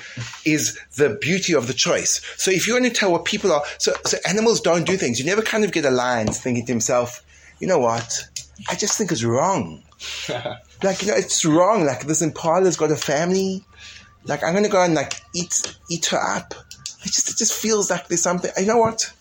is 0.46 0.78
the 0.96 1.18
beauty 1.20 1.54
of 1.54 1.66
the 1.66 1.74
choice. 1.74 2.20
So 2.36 2.50
if 2.50 2.66
you 2.66 2.74
want 2.74 2.86
to 2.86 2.92
tell 2.92 3.12
what 3.12 3.24
people 3.24 3.52
are, 3.52 3.62
so, 3.78 3.92
so 4.04 4.18
animals 4.28 4.60
don't 4.60 4.86
do 4.86 4.96
things. 4.96 5.18
You 5.18 5.26
never 5.26 5.42
kind 5.42 5.64
of 5.64 5.72
get 5.72 5.84
a 5.84 5.90
lion 5.90 6.28
thinking 6.28 6.66
to 6.66 6.72
himself, 6.72 7.23
you 7.60 7.66
know 7.66 7.78
what? 7.78 8.28
I 8.68 8.74
just 8.74 8.96
think 8.96 9.12
it's 9.12 9.24
wrong. 9.24 9.82
like, 10.82 11.02
you 11.02 11.08
know, 11.08 11.16
it's 11.16 11.44
wrong. 11.44 11.84
Like, 11.84 12.06
this 12.06 12.22
impala's 12.22 12.76
got 12.76 12.90
a 12.90 12.96
family. 12.96 13.64
Like, 14.24 14.42
I'm 14.42 14.52
going 14.52 14.64
to 14.64 14.70
go 14.70 14.82
and, 14.82 14.94
like, 14.94 15.14
eat, 15.34 15.76
eat 15.90 16.06
her 16.06 16.18
up. 16.18 16.54
It 17.04 17.12
just, 17.12 17.30
it 17.30 17.36
just 17.36 17.52
feels 17.52 17.90
like 17.90 18.08
there's 18.08 18.22
something, 18.22 18.50
you 18.58 18.66
know 18.66 18.78
what? 18.78 19.12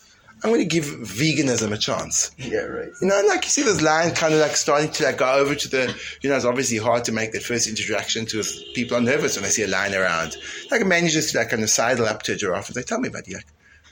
I'm 0.44 0.50
going 0.50 0.62
to 0.62 0.68
give 0.68 0.84
veganism 0.84 1.72
a 1.72 1.78
chance. 1.78 2.32
Yeah, 2.38 2.64
right. 2.64 2.90
You 3.02 3.08
know, 3.08 3.22
like 3.28 3.46
you 3.46 3.50
see 3.50 3.62
this 3.62 3.82
lion 3.82 4.14
kind 4.14 4.34
of 4.34 4.42
like 4.42 4.58
starting 4.58 4.92
to 4.92 5.04
like 5.06 5.18
go 5.18 5.34
over 5.36 5.56
to 5.56 5.68
the, 5.70 5.98
you 6.22 6.30
know, 6.30 6.36
it's 6.36 6.44
obviously 6.44 6.78
hard 6.78 7.06
to 7.06 7.14
make 7.14 7.32
that 7.32 7.44
first 7.44 7.66
introduction 7.66 8.26
to 8.26 8.44
people 8.74 8.98
are 8.98 9.02
nervous 9.02 9.38
when 9.38 9.44
they 9.44 9.50
see 9.50 9.64
a 9.64 9.68
lion 9.68 9.96
around. 9.96 10.36
Like 10.70 10.82
it 10.82 10.88
manages 10.88 11.32
to 11.32 11.38
like 11.38 11.50
kind 11.50 11.64
of 11.64 11.70
sidle 11.70 12.06
up 12.06 12.24
to 12.24 12.34
a 12.34 12.36
giraffe 12.36 12.68
and 12.68 12.76
say, 12.76 12.84
tell 12.84 13.00
me 13.00 13.08
buddy, 13.08 13.36
like, 13.36 13.48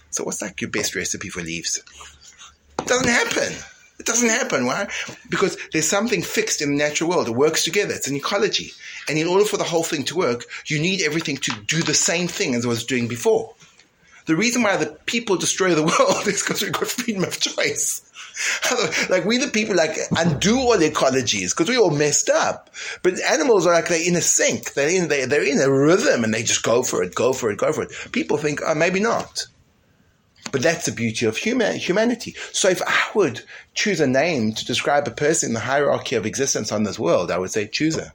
so 0.10 0.25
what's 0.25 0.41
like 0.41 0.60
your 0.60 0.69
best 0.69 0.93
recipe 0.93 1.30
for 1.30 1.41
leaves? 1.41 1.82
It 2.80 2.86
doesn't 2.86 3.08
happen. 3.08 3.54
It 4.01 4.07
doesn't 4.07 4.29
happen. 4.29 4.65
Why? 4.65 4.87
Because 5.29 5.55
there's 5.71 5.87
something 5.87 6.23
fixed 6.23 6.59
in 6.59 6.71
the 6.71 6.75
natural 6.75 7.07
world. 7.07 7.27
It 7.27 7.35
works 7.35 7.63
together. 7.63 7.93
It's 7.93 8.07
an 8.07 8.15
ecology. 8.15 8.71
And 9.07 9.19
in 9.19 9.27
order 9.27 9.45
for 9.45 9.57
the 9.57 9.63
whole 9.63 9.83
thing 9.83 10.05
to 10.05 10.15
work, 10.15 10.45
you 10.65 10.79
need 10.79 11.03
everything 11.03 11.37
to 11.37 11.51
do 11.67 11.83
the 11.83 11.93
same 11.93 12.27
thing 12.27 12.55
as 12.55 12.65
it 12.65 12.67
was 12.67 12.83
doing 12.83 13.07
before. 13.07 13.53
The 14.25 14.35
reason 14.35 14.63
why 14.63 14.75
the 14.75 14.87
people 15.05 15.37
destroy 15.37 15.75
the 15.75 15.83
world 15.99 16.27
is 16.27 16.41
because 16.41 16.63
we've 16.63 16.71
got 16.71 16.87
freedom 16.87 17.23
of 17.23 17.39
choice. 17.39 18.01
like 19.11 19.23
we 19.23 19.37
the 19.37 19.49
people 19.49 19.75
like 19.75 19.95
undo 20.17 20.57
all 20.57 20.79
the 20.79 20.89
ecologies 20.89 21.51
because 21.51 21.69
we 21.69 21.77
all 21.77 21.91
messed 21.91 22.31
up. 22.31 22.71
But 23.03 23.21
animals 23.21 23.67
are 23.67 23.73
like 23.73 23.87
they're 23.87 24.07
in 24.07 24.15
a 24.15 24.21
sync. 24.21 24.73
They're 24.73 24.89
in 24.89 25.09
they, 25.09 25.25
they're 25.25 25.47
in 25.47 25.61
a 25.61 25.69
rhythm 25.69 26.23
and 26.23 26.33
they 26.33 26.41
just 26.41 26.63
go 26.63 26.81
for 26.81 27.03
it, 27.03 27.13
go 27.13 27.33
for 27.33 27.51
it, 27.51 27.59
go 27.59 27.71
for 27.71 27.83
it. 27.83 27.91
People 28.11 28.37
think, 28.37 28.61
oh, 28.65 28.73
maybe 28.73 28.99
not. 28.99 29.45
But 30.51 30.61
that's 30.61 30.85
the 30.85 30.91
beauty 30.91 31.25
of 31.25 31.37
human, 31.37 31.77
humanity. 31.77 32.35
So 32.51 32.69
if 32.69 32.81
I 32.85 33.09
would 33.15 33.41
choose 33.73 34.01
a 34.01 34.07
name 34.07 34.53
to 34.53 34.65
describe 34.65 35.07
a 35.07 35.11
person 35.11 35.49
in 35.49 35.53
the 35.53 35.59
hierarchy 35.61 36.15
of 36.15 36.25
existence 36.25 36.71
on 36.71 36.83
this 36.83 36.99
world, 36.99 37.31
I 37.31 37.37
would 37.37 37.51
say 37.51 37.67
chooser. 37.67 38.13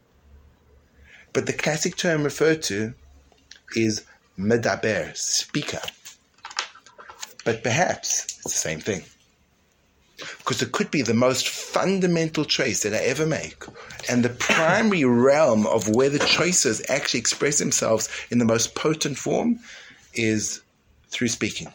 But 1.32 1.46
the 1.46 1.52
classic 1.52 1.96
term 1.96 2.24
referred 2.24 2.62
to 2.64 2.94
is 3.74 4.04
medaber, 4.38 5.16
speaker. 5.16 5.80
But 7.44 7.62
perhaps 7.62 8.24
it's 8.24 8.42
the 8.42 8.50
same 8.50 8.80
thing. 8.80 9.02
Because 10.38 10.62
it 10.62 10.72
could 10.72 10.90
be 10.90 11.02
the 11.02 11.14
most 11.14 11.48
fundamental 11.48 12.44
choice 12.44 12.82
that 12.82 12.94
I 12.94 13.04
ever 13.04 13.26
make. 13.26 13.64
And 14.08 14.24
the 14.24 14.30
primary 14.30 15.04
realm 15.04 15.66
of 15.66 15.88
where 15.88 16.08
the 16.08 16.18
choices 16.18 16.82
actually 16.88 17.20
express 17.20 17.58
themselves 17.58 18.08
in 18.30 18.38
the 18.38 18.44
most 18.44 18.74
potent 18.74 19.18
form 19.18 19.60
is 20.14 20.62
through 21.10 21.28
speaking. 21.28 21.72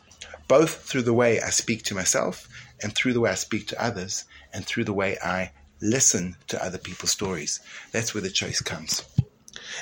Both 0.51 0.83
through 0.83 1.03
the 1.03 1.13
way 1.13 1.39
I 1.39 1.49
speak 1.49 1.83
to 1.83 1.95
myself 1.95 2.49
and 2.83 2.93
through 2.93 3.13
the 3.13 3.21
way 3.21 3.29
I 3.29 3.35
speak 3.35 3.67
to 3.67 3.81
others 3.81 4.25
and 4.53 4.65
through 4.65 4.83
the 4.83 4.91
way 4.91 5.17
I 5.23 5.53
listen 5.79 6.35
to 6.49 6.61
other 6.61 6.77
people's 6.77 7.11
stories. 7.11 7.61
That's 7.93 8.13
where 8.13 8.21
the 8.21 8.29
choice 8.29 8.59
comes. 8.59 9.05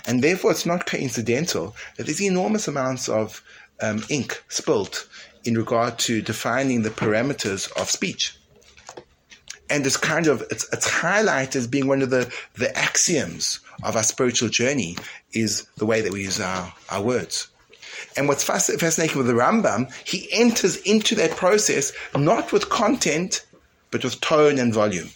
And 0.05 0.23
therefore, 0.23 0.51
it's 0.51 0.67
not 0.67 0.85
coincidental 0.85 1.75
that 1.97 2.05
there's 2.05 2.21
enormous 2.21 2.67
amounts 2.67 3.09
of 3.09 3.41
um, 3.81 4.03
ink 4.09 4.43
spilt 4.47 5.09
in 5.43 5.57
regard 5.57 5.97
to 6.05 6.21
defining 6.21 6.83
the 6.83 6.91
parameters 6.91 7.71
of 7.75 7.89
speech. 7.89 8.37
And 9.71 9.83
it's 9.87 9.97
kind 9.97 10.27
of 10.27 10.43
it's, 10.51 10.71
it's 10.71 10.87
highlighted 10.87 11.55
as 11.55 11.65
being 11.65 11.87
one 11.87 12.03
of 12.03 12.11
the, 12.11 12.31
the 12.57 12.77
axioms 12.77 13.59
of 13.81 13.95
our 13.95 14.03
spiritual 14.03 14.49
journey 14.49 14.97
is 15.33 15.65
the 15.77 15.87
way 15.87 16.01
that 16.01 16.13
we 16.13 16.21
use 16.21 16.39
our, 16.39 16.71
our 16.91 17.01
words. 17.01 17.47
And 18.15 18.27
what's 18.27 18.43
fascinating 18.43 19.17
with 19.17 19.27
the 19.27 19.33
Rambam, 19.33 19.91
he 20.05 20.29
enters 20.31 20.77
into 20.77 21.15
that 21.15 21.31
process 21.31 21.91
not 22.15 22.51
with 22.51 22.69
content, 22.69 23.45
but 23.91 24.03
with 24.03 24.21
tone 24.21 24.59
and 24.59 24.73
volume. 24.73 25.09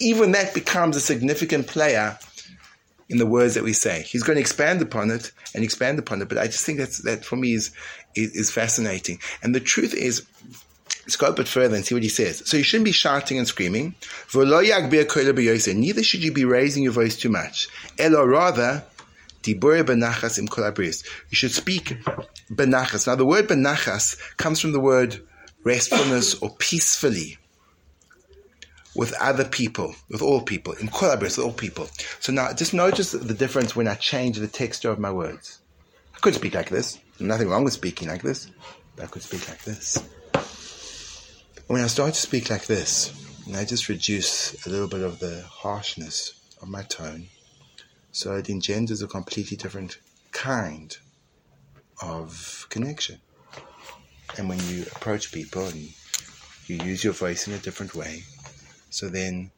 Even 0.00 0.32
that 0.32 0.54
becomes 0.54 0.96
a 0.96 1.00
significant 1.00 1.66
player 1.66 2.18
in 3.08 3.18
the 3.18 3.26
words 3.26 3.54
that 3.54 3.64
we 3.64 3.72
say. 3.72 4.02
He's 4.02 4.22
going 4.22 4.36
to 4.36 4.40
expand 4.40 4.82
upon 4.82 5.10
it 5.10 5.32
and 5.54 5.64
expand 5.64 5.98
upon 5.98 6.22
it, 6.22 6.28
but 6.28 6.38
I 6.38 6.46
just 6.46 6.64
think 6.64 6.78
that's 6.78 6.98
that 7.02 7.24
for 7.24 7.36
me 7.36 7.54
is 7.54 7.70
is, 8.14 8.32
is 8.32 8.50
fascinating. 8.50 9.18
And 9.42 9.54
the 9.54 9.60
truth 9.60 9.94
is, 9.94 10.26
let's 11.02 11.16
go 11.16 11.28
a 11.28 11.32
bit 11.32 11.48
further 11.48 11.74
and 11.74 11.84
see 11.84 11.94
what 11.94 12.02
he 12.02 12.08
says. 12.08 12.42
So 12.46 12.56
you 12.56 12.62
shouldn't 12.62 12.84
be 12.84 12.92
shouting 12.92 13.38
and 13.38 13.46
screaming. 13.46 13.94
Neither 14.34 16.02
should 16.02 16.22
you 16.22 16.32
be 16.32 16.44
raising 16.44 16.82
your 16.82 16.92
voice 16.92 17.16
too 17.16 17.30
much. 17.30 17.68
Elo 17.98 18.24
rather, 18.24 18.84
benachas 19.54 20.38
im 20.38 20.48
kolabris. 20.48 21.04
You 21.30 21.36
should 21.36 21.52
speak 21.52 21.98
benachas. 22.50 23.06
Now 23.06 23.14
the 23.14 23.24
word 23.24 23.48
benachas 23.48 24.18
comes 24.36 24.60
from 24.60 24.72
the 24.72 24.80
word 24.80 25.20
restfulness 25.64 26.40
or 26.42 26.54
peacefully 26.58 27.38
with 28.94 29.12
other 29.20 29.44
people, 29.44 29.94
with 30.08 30.22
all 30.22 30.40
people, 30.42 30.72
in 30.74 30.88
collaboration 30.88 31.42
with 31.42 31.52
all 31.52 31.56
people. 31.56 31.88
So 32.20 32.32
now 32.32 32.52
just 32.52 32.74
notice 32.74 33.12
the 33.12 33.34
difference 33.34 33.76
when 33.76 33.86
I 33.86 33.94
change 33.94 34.38
the 34.38 34.48
texture 34.48 34.90
of 34.90 34.98
my 34.98 35.12
words. 35.12 35.60
I 36.14 36.18
could 36.18 36.34
speak 36.34 36.54
like 36.54 36.68
this. 36.68 36.98
Nothing 37.20 37.48
wrong 37.48 37.64
with 37.64 37.72
speaking 37.72 38.08
like 38.08 38.22
this. 38.22 38.50
But 38.96 39.04
I 39.04 39.06
could 39.08 39.22
speak 39.22 39.48
like 39.48 39.62
this. 39.62 40.02
When 41.68 41.82
I 41.82 41.86
start 41.86 42.14
to 42.14 42.20
speak 42.20 42.50
like 42.50 42.66
this, 42.66 43.12
and 43.46 43.56
I 43.56 43.64
just 43.64 43.88
reduce 43.88 44.66
a 44.66 44.70
little 44.70 44.88
bit 44.88 45.02
of 45.02 45.20
the 45.20 45.44
harshness 45.48 46.32
of 46.60 46.68
my 46.68 46.82
tone, 46.82 47.28
so 48.18 48.34
it 48.34 48.50
engenders 48.50 49.00
a 49.00 49.06
completely 49.06 49.56
different 49.56 50.00
kind 50.32 50.98
of 52.02 52.66
connection. 52.68 53.20
And 54.36 54.48
when 54.48 54.58
you 54.66 54.82
approach 54.96 55.30
people 55.30 55.66
and 55.66 55.88
you 56.66 56.76
use 56.82 57.04
your 57.04 57.12
voice 57.12 57.46
in 57.46 57.54
a 57.54 57.58
different 57.58 57.94
way, 57.94 58.24
so 58.90 59.08
then 59.08 59.52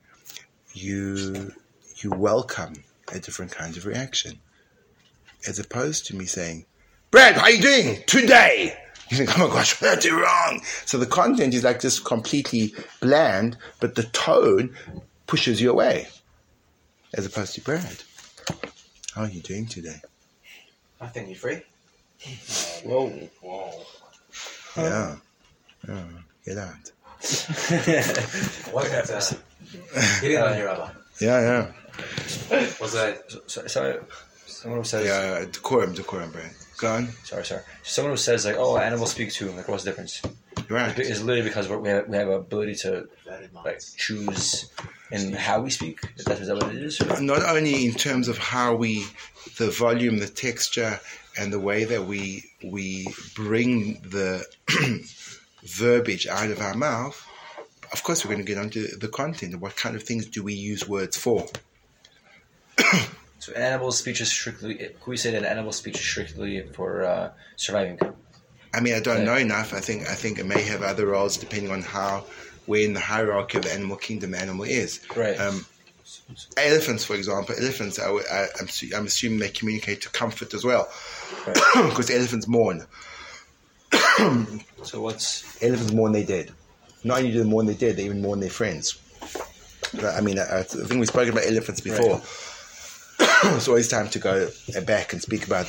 you 0.74 1.54
you 2.02 2.10
welcome 2.10 2.74
a 3.10 3.18
different 3.18 3.50
kind 3.50 3.78
of 3.78 3.86
reaction. 3.86 4.38
As 5.48 5.58
opposed 5.58 6.04
to 6.08 6.16
me 6.16 6.26
saying, 6.26 6.66
Brad, 7.10 7.36
how 7.36 7.44
are 7.44 7.50
you 7.50 7.62
doing 7.62 8.02
today? 8.06 8.76
You 9.08 9.16
think, 9.16 9.38
oh 9.38 9.48
my 9.48 9.54
gosh, 9.54 9.80
what 9.80 10.02
did 10.02 10.12
I 10.12 10.16
do 10.16 10.22
wrong? 10.22 10.60
So 10.84 10.98
the 10.98 11.06
content 11.06 11.54
is 11.54 11.64
like 11.64 11.80
just 11.80 12.04
completely 12.04 12.74
bland, 13.00 13.56
but 13.80 13.94
the 13.94 14.02
tone 14.02 14.76
pushes 15.26 15.62
you 15.62 15.70
away. 15.70 16.08
As 17.14 17.24
opposed 17.24 17.54
to 17.54 17.62
Brad, 17.62 18.04
how 19.14 19.22
are 19.22 19.28
you 19.28 19.40
doing 19.40 19.66
today? 19.66 20.00
I 21.00 21.06
think 21.06 21.28
you're 21.28 21.36
free. 21.38 21.62
Whoa. 22.84 23.28
Wow. 23.42 23.72
Yeah. 24.76 25.16
Get 26.44 26.58
out. 26.58 26.92
What 28.72 28.86
is 28.86 29.08
that? 29.08 29.38
Get 30.20 30.30
in 30.30 30.40
on 30.42 30.54
here, 30.54 30.66
Rabbi. 30.66 30.90
Yeah, 31.20 31.40
yeah. 31.40 31.72
What's 32.78 32.92
that? 32.94 33.22
Uh, 33.30 33.38
so, 33.46 33.66
so 33.66 34.04
someone 34.46 34.80
who 34.80 34.84
says, 34.84 35.06
Yeah, 35.06 35.44
decorum, 35.50 35.94
decorum, 35.94 36.30
Brad. 36.30 36.50
Go 36.78 36.92
on. 36.92 37.08
sorry, 37.24 37.44
sorry. 37.44 37.62
Someone 37.82 38.12
who 38.12 38.16
says 38.16 38.46
like, 38.46 38.56
"Oh, 38.58 38.78
animals 38.78 39.10
speak 39.10 39.30
to 39.32 39.46
too." 39.50 39.52
Like, 39.52 39.68
what's 39.68 39.84
the 39.84 39.90
difference? 39.90 40.22
You're 40.70 40.78
right. 40.78 40.96
It's 40.96 41.20
literally 41.20 41.42
because 41.42 41.68
we're, 41.68 41.78
we 41.78 41.88
have 41.88 42.08
we 42.08 42.16
have 42.16 42.28
ability 42.28 42.76
to 42.76 43.08
like 43.64 43.80
choose 43.96 44.70
in 45.10 45.32
how 45.32 45.60
we 45.62 45.70
speak. 45.70 45.98
Is 46.16 46.24
that, 46.26 46.38
is 46.38 46.46
that 46.46 46.54
what 46.54 46.72
it 46.72 46.80
is? 46.80 47.00
Or? 47.00 47.20
Not 47.20 47.42
only 47.42 47.84
in 47.84 47.92
terms 47.94 48.28
of 48.28 48.38
how 48.38 48.76
we, 48.76 49.04
the 49.58 49.68
volume, 49.72 50.18
the 50.18 50.28
texture, 50.28 51.00
and 51.36 51.52
the 51.52 51.58
way 51.58 51.82
that 51.82 52.04
we 52.04 52.44
we 52.62 53.08
bring 53.34 53.94
the 54.02 54.46
verbiage 55.64 56.28
out 56.28 56.50
of 56.50 56.60
our 56.60 56.74
mouth. 56.74 57.20
Of 57.92 58.04
course, 58.04 58.24
we're 58.24 58.30
going 58.30 58.46
to 58.46 58.52
get 58.52 58.62
onto 58.62 58.96
the 58.96 59.08
content. 59.08 59.60
What 59.60 59.74
kind 59.74 59.96
of 59.96 60.04
things 60.04 60.26
do 60.26 60.44
we 60.44 60.54
use 60.54 60.88
words 60.88 61.16
for? 61.16 61.48
So, 63.40 63.54
an 63.54 63.62
animal's 63.62 63.96
speech 63.96 64.20
is 64.20 64.30
strictly. 64.30 64.74
Can 64.74 64.90
we 65.06 65.16
say 65.16 65.30
that 65.30 65.44
animal 65.44 65.72
speech 65.72 65.94
is 65.94 66.04
strictly 66.04 66.60
for 66.74 67.06
uh, 67.06 67.30
surviving? 67.56 67.98
I 68.72 68.80
mean, 68.80 68.94
I 68.94 69.00
don't 69.00 69.24
know 69.24 69.36
enough. 69.36 69.74
I 69.74 69.80
think 69.80 70.08
I 70.08 70.14
think 70.14 70.38
it 70.38 70.46
may 70.46 70.62
have 70.62 70.82
other 70.82 71.06
roles 71.06 71.36
depending 71.36 71.72
on 71.72 71.82
how, 71.82 72.24
where 72.66 72.82
in 72.82 72.94
the 72.94 73.00
hierarchy 73.00 73.58
of 73.58 73.64
the 73.64 73.72
animal 73.72 73.96
kingdom 73.96 74.34
animal 74.34 74.64
is. 74.64 75.00
Right. 75.16 75.38
Um, 75.40 75.66
elephants, 76.56 77.04
for 77.04 77.14
example, 77.14 77.54
elephants. 77.58 77.98
I, 77.98 78.10
I, 78.10 78.46
I'm, 78.60 78.68
I'm 78.96 79.06
assuming 79.06 79.40
they 79.40 79.48
communicate 79.48 80.02
to 80.02 80.08
comfort 80.10 80.54
as 80.54 80.64
well, 80.64 80.88
because 81.46 82.10
elephants 82.16 82.46
mourn. 82.46 82.86
So, 84.82 85.00
what's 85.00 85.62
Elephants 85.62 85.92
mourn 85.92 86.12
their 86.12 86.24
dead. 86.24 86.52
Not 87.02 87.18
only 87.18 87.32
do 87.32 87.42
they 87.42 87.48
mourn 87.48 87.66
their 87.66 87.74
dead, 87.74 87.96
they 87.96 88.04
even 88.04 88.22
mourn 88.22 88.40
their 88.40 88.50
friends. 88.50 89.00
I 90.02 90.20
mean, 90.20 90.38
I, 90.38 90.60
I 90.60 90.62
think 90.62 91.00
we 91.00 91.06
spoke 91.06 91.28
about 91.28 91.44
elephants 91.44 91.80
before. 91.80 92.20
it's 93.56 93.68
always 93.68 93.88
time 93.88 94.08
to 94.10 94.18
go 94.18 94.48
back 94.84 95.12
and 95.12 95.20
speak 95.20 95.46
about 95.46 95.66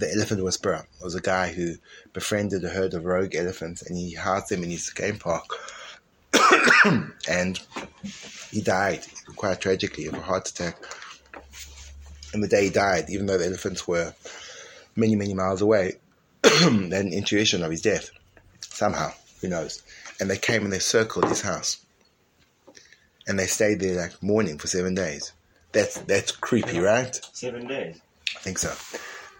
the 0.00 0.12
elephant 0.12 0.42
whisperer. 0.42 0.86
It 1.00 1.04
was 1.04 1.14
a 1.14 1.20
guy 1.20 1.52
who 1.52 1.76
befriended 2.12 2.64
a 2.64 2.68
herd 2.68 2.94
of 2.94 3.04
rogue 3.04 3.34
elephants 3.34 3.82
and 3.82 3.96
he 3.96 4.14
housed 4.14 4.48
them 4.48 4.64
in 4.64 4.70
his 4.70 4.90
game 4.90 5.18
park. 5.18 5.44
and 7.28 7.60
he 8.50 8.60
died 8.60 9.06
quite 9.36 9.60
tragically 9.60 10.06
of 10.06 10.14
a 10.14 10.20
heart 10.20 10.48
attack. 10.48 10.76
And 12.32 12.42
the 12.42 12.48
day 12.48 12.64
he 12.64 12.70
died, 12.70 13.10
even 13.10 13.26
though 13.26 13.38
the 13.38 13.46
elephants 13.46 13.86
were 13.86 14.14
many, 14.96 15.16
many 15.16 15.34
miles 15.34 15.62
away, 15.62 15.94
they 16.42 16.48
had 16.50 17.04
an 17.04 17.12
intuition 17.12 17.62
of 17.62 17.70
his 17.70 17.82
death. 17.82 18.10
Somehow, 18.60 19.12
who 19.40 19.48
knows? 19.48 19.82
And 20.18 20.30
they 20.30 20.38
came 20.38 20.64
and 20.64 20.72
they 20.72 20.78
circled 20.78 21.28
his 21.28 21.42
house. 21.42 21.78
And 23.26 23.38
they 23.38 23.46
stayed 23.46 23.80
there 23.80 24.00
like 24.00 24.22
mourning 24.22 24.58
for 24.58 24.66
seven 24.66 24.94
days. 24.94 25.32
That's 25.72 25.98
that's 26.00 26.32
creepy, 26.32 26.80
right? 26.80 27.14
Seven 27.32 27.66
days. 27.66 28.00
I 28.36 28.40
think 28.40 28.58
so. 28.58 28.74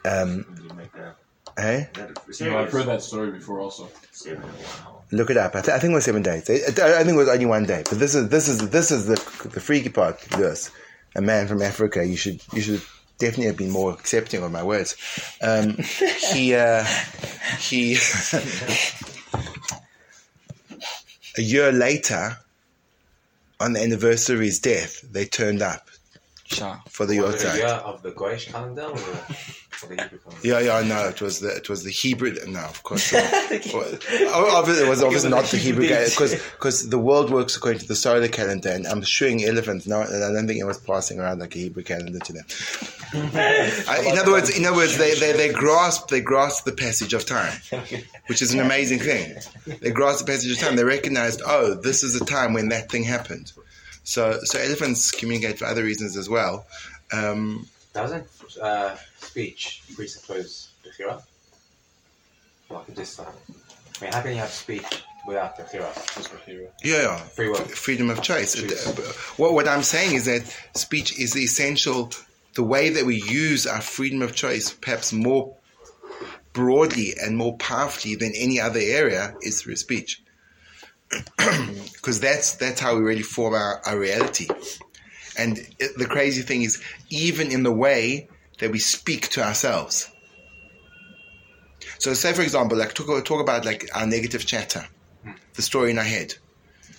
Um, 0.04 0.44
You 0.62 0.74
make 0.74 0.92
that. 0.92 1.16
hey, 1.58 1.88
that 1.94 2.16
You 2.40 2.50
know, 2.50 2.58
I've 2.58 2.70
heard 2.72 2.86
that 2.86 3.02
story 3.02 3.30
before 3.32 3.60
also. 3.60 3.88
Seven. 4.12 4.42
Wow. 4.42 5.02
look 5.12 5.30
it 5.30 5.36
up. 5.36 5.54
I, 5.54 5.60
th- 5.62 5.74
I 5.74 5.78
think 5.78 5.92
it 5.92 5.94
was 5.94 6.04
seven 6.04 6.22
days. 6.22 6.48
I, 6.48 6.54
I 6.54 7.02
think 7.04 7.14
it 7.14 7.16
was 7.16 7.28
only 7.28 7.46
one 7.46 7.64
day. 7.66 7.82
But 7.88 7.98
this 7.98 8.14
is 8.14 8.28
this 8.28 8.48
is 8.48 8.68
this 8.70 8.90
is 8.90 9.06
the 9.06 9.16
the 9.48 9.60
freaky 9.60 9.88
part. 9.90 10.20
This 10.20 10.70
a 11.16 11.20
man 11.20 11.48
from 11.48 11.60
Africa. 11.62 12.04
You 12.06 12.16
should 12.16 12.40
you 12.52 12.60
should 12.62 12.82
definitely 13.18 13.46
have 13.46 13.56
been 13.56 13.70
more 13.70 13.92
accepting 13.92 14.42
of 14.42 14.50
my 14.52 14.62
words. 14.62 14.96
Um, 15.42 15.76
he 16.32 16.54
uh, 16.54 16.84
he 17.58 17.96
a 21.38 21.42
year 21.42 21.72
later, 21.72 22.38
on 23.58 23.72
the 23.74 23.80
anniversary 23.82 24.36
of 24.36 24.42
his 24.42 24.58
death, 24.58 25.00
they 25.02 25.24
turned 25.26 25.62
up 25.62 25.88
Sure. 26.46 26.80
for 26.88 27.06
the 27.06 27.20
Was 27.20 27.42
year 27.56 27.66
of 27.66 28.02
the 28.02 28.10
Goyish 28.10 28.50
calendar 28.50 28.88
or 29.82 29.88
the, 29.88 29.94
or 29.94 30.02
Hebrew 30.02 30.18
calendar? 30.18 30.48
Yeah, 30.48 30.60
yeah, 30.60 30.86
no, 30.86 31.08
it 31.08 31.20
was 31.20 31.40
the 31.40 31.56
it 31.56 31.68
was 31.68 31.84
the 31.84 31.90
Hebrew. 31.90 32.34
No, 32.46 32.60
of 32.60 32.82
course, 32.82 33.12
not. 33.12 33.22
Well, 34.30 34.56
obviously, 34.56 34.86
it 34.86 34.88
was 34.88 35.02
obviously 35.02 35.30
not 35.30 35.44
the 35.46 35.56
Hebrew 35.56 35.82
because 35.88 36.34
because 36.52 36.88
the 36.88 36.98
world 36.98 37.30
works 37.30 37.56
according 37.56 37.80
to 37.80 37.86
the 37.88 37.96
solar 37.96 38.28
calendar, 38.28 38.70
and 38.70 38.86
I'm 38.86 39.02
shooing 39.02 39.44
elephants 39.44 39.86
now, 39.86 40.02
and 40.02 40.24
I 40.24 40.32
don't 40.32 40.46
think 40.46 40.60
it 40.60 40.64
was 40.64 40.78
passing 40.78 41.18
around 41.18 41.40
like 41.40 41.54
a 41.56 41.58
Hebrew 41.58 41.82
calendar 41.82 42.18
to 42.18 42.32
them. 42.32 42.44
I, 43.12 44.04
in 44.06 44.18
other 44.18 44.32
words, 44.32 44.56
in 44.56 44.64
other 44.64 44.76
words, 44.76 44.96
they, 44.96 45.14
they 45.14 45.32
they 45.32 45.52
grasp 45.52 46.08
they 46.08 46.20
grasp 46.20 46.64
the 46.64 46.72
passage 46.72 47.12
of 47.12 47.26
time, 47.26 47.52
which 48.26 48.42
is 48.42 48.54
an 48.54 48.60
amazing 48.60 49.00
thing. 49.00 49.36
They 49.80 49.90
grasp 49.90 50.24
the 50.24 50.30
passage 50.32 50.52
of 50.52 50.58
time. 50.58 50.76
They 50.76 50.84
recognized, 50.84 51.42
oh, 51.44 51.74
this 51.74 52.02
is 52.02 52.18
the 52.18 52.24
time 52.24 52.52
when 52.52 52.68
that 52.68 52.90
thing 52.90 53.04
happened. 53.04 53.52
So 54.04 54.38
so 54.44 54.58
elephants 54.58 55.10
communicate 55.10 55.58
for 55.58 55.66
other 55.66 55.82
reasons 55.82 56.16
as 56.16 56.28
well. 56.28 56.66
Um, 57.12 57.66
Doesn't 57.92 58.26
uh, 58.62 58.96
speech 59.22 59.82
presuppose 59.94 60.70
Bechira? 60.84 61.22
Like 62.68 62.86
this 62.94 63.16
time. 63.16 63.26
I 64.00 64.04
mean, 64.04 64.12
how 64.12 64.22
can 64.22 64.30
you 64.32 64.38
have 64.38 64.50
speech 64.50 65.04
without 65.26 65.56
Bechira? 65.58 66.68
Yeah, 66.82 67.02
yeah. 67.02 67.16
Free 67.16 67.48
will. 67.48 67.56
Freedom 67.56 68.10
of 68.10 68.22
choice. 68.22 68.58
What, 69.36 69.54
what 69.54 69.68
I'm 69.68 69.82
saying 69.82 70.14
is 70.14 70.24
that 70.26 70.42
speech 70.74 71.18
is 71.18 71.32
the 71.32 71.40
essential, 71.40 72.10
the 72.54 72.62
way 72.62 72.90
that 72.90 73.04
we 73.04 73.22
use 73.22 73.66
our 73.66 73.80
freedom 73.80 74.22
of 74.22 74.34
choice, 74.34 74.72
perhaps 74.72 75.12
more 75.12 75.56
broadly 76.52 77.14
and 77.20 77.36
more 77.36 77.56
powerfully 77.58 78.16
than 78.16 78.32
any 78.34 78.60
other 78.60 78.80
area, 78.80 79.34
is 79.42 79.62
through 79.62 79.76
speech. 79.76 80.22
Because 81.92 82.18
that's 82.18 82.54
that's 82.54 82.80
how 82.80 82.96
we 82.96 83.02
really 83.02 83.22
form 83.22 83.52
our, 83.52 83.82
our 83.84 83.98
reality. 83.98 84.48
And 85.36 85.58
the 85.96 86.06
crazy 86.06 86.40
thing 86.40 86.62
is, 86.62 86.82
even 87.10 87.50
in 87.52 87.62
the 87.62 87.72
way 87.72 88.28
that 88.60 88.70
we 88.70 88.78
speak 88.78 89.28
to 89.30 89.42
ourselves. 89.42 90.10
So, 91.98 92.14
say 92.14 92.32
for 92.32 92.42
example, 92.42 92.78
like 92.78 92.94
talk, 92.94 93.24
talk 93.24 93.40
about 93.40 93.64
like 93.64 93.88
our 93.94 94.06
negative 94.06 94.46
chatter, 94.46 94.86
hmm. 95.24 95.32
the 95.54 95.62
story 95.62 95.90
in 95.90 95.98
our 95.98 96.04
head. 96.04 96.34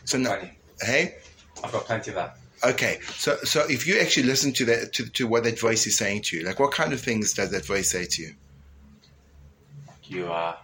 So 0.06 0.18
now, 0.18 0.40
hey, 0.82 1.16
I've 1.64 1.72
got 1.72 1.86
plenty 1.86 2.12
of 2.12 2.16
that. 2.16 2.38
okay. 2.64 3.00
So, 3.16 3.38
so 3.44 3.66
if 3.70 3.88
you 3.88 4.00
actually 4.00 4.24
listen 4.24 4.54
to 4.54 4.66
that, 4.66 4.94
to, 4.94 5.10
to 5.10 5.28
what 5.28 5.44
that 5.46 5.60
voice 5.60 5.88
is 5.88 5.98
saying 5.98 6.24
to 6.24 6.38
you, 6.38 6.44
like 6.46 6.60
what 6.60 6.72
kind 6.72 6.94
of 6.94 7.02
things 7.02 7.34
does 7.34 7.52
that 7.52 7.66
voice 7.66 7.90
say 7.92 8.06
to 8.06 8.22
you? 8.22 8.34
You 10.04 10.28
are 10.28 10.58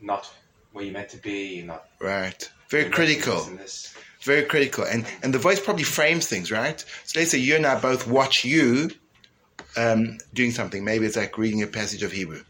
not 0.00 0.30
where 0.72 0.84
you're 0.84 0.92
meant 0.92 1.08
to 1.10 1.16
be. 1.16 1.56
You're 1.56 1.66
not. 1.66 1.88
Right. 2.00 2.50
Very 2.68 2.84
you're 2.84 2.90
meant 2.90 3.00
to 3.00 3.14
be 3.16 3.20
critical. 3.20 3.56
this 3.56 3.92
this. 3.92 3.94
Very 4.20 4.44
critical. 4.44 4.84
And 4.84 5.06
and 5.22 5.32
the 5.32 5.38
voice 5.38 5.60
probably 5.60 5.84
frames 5.84 6.26
things, 6.26 6.50
right? 6.50 6.84
So 7.04 7.18
let's 7.18 7.32
say 7.32 7.38
you 7.38 7.56
and 7.56 7.66
I 7.66 7.80
both 7.80 8.06
watch 8.06 8.44
you 8.44 8.90
um, 9.78 10.18
doing 10.34 10.50
something. 10.50 10.84
Maybe 10.84 11.06
it's 11.06 11.16
like 11.16 11.38
reading 11.38 11.62
a 11.62 11.66
passage 11.66 12.02
of 12.02 12.12
Hebrew. 12.12 12.42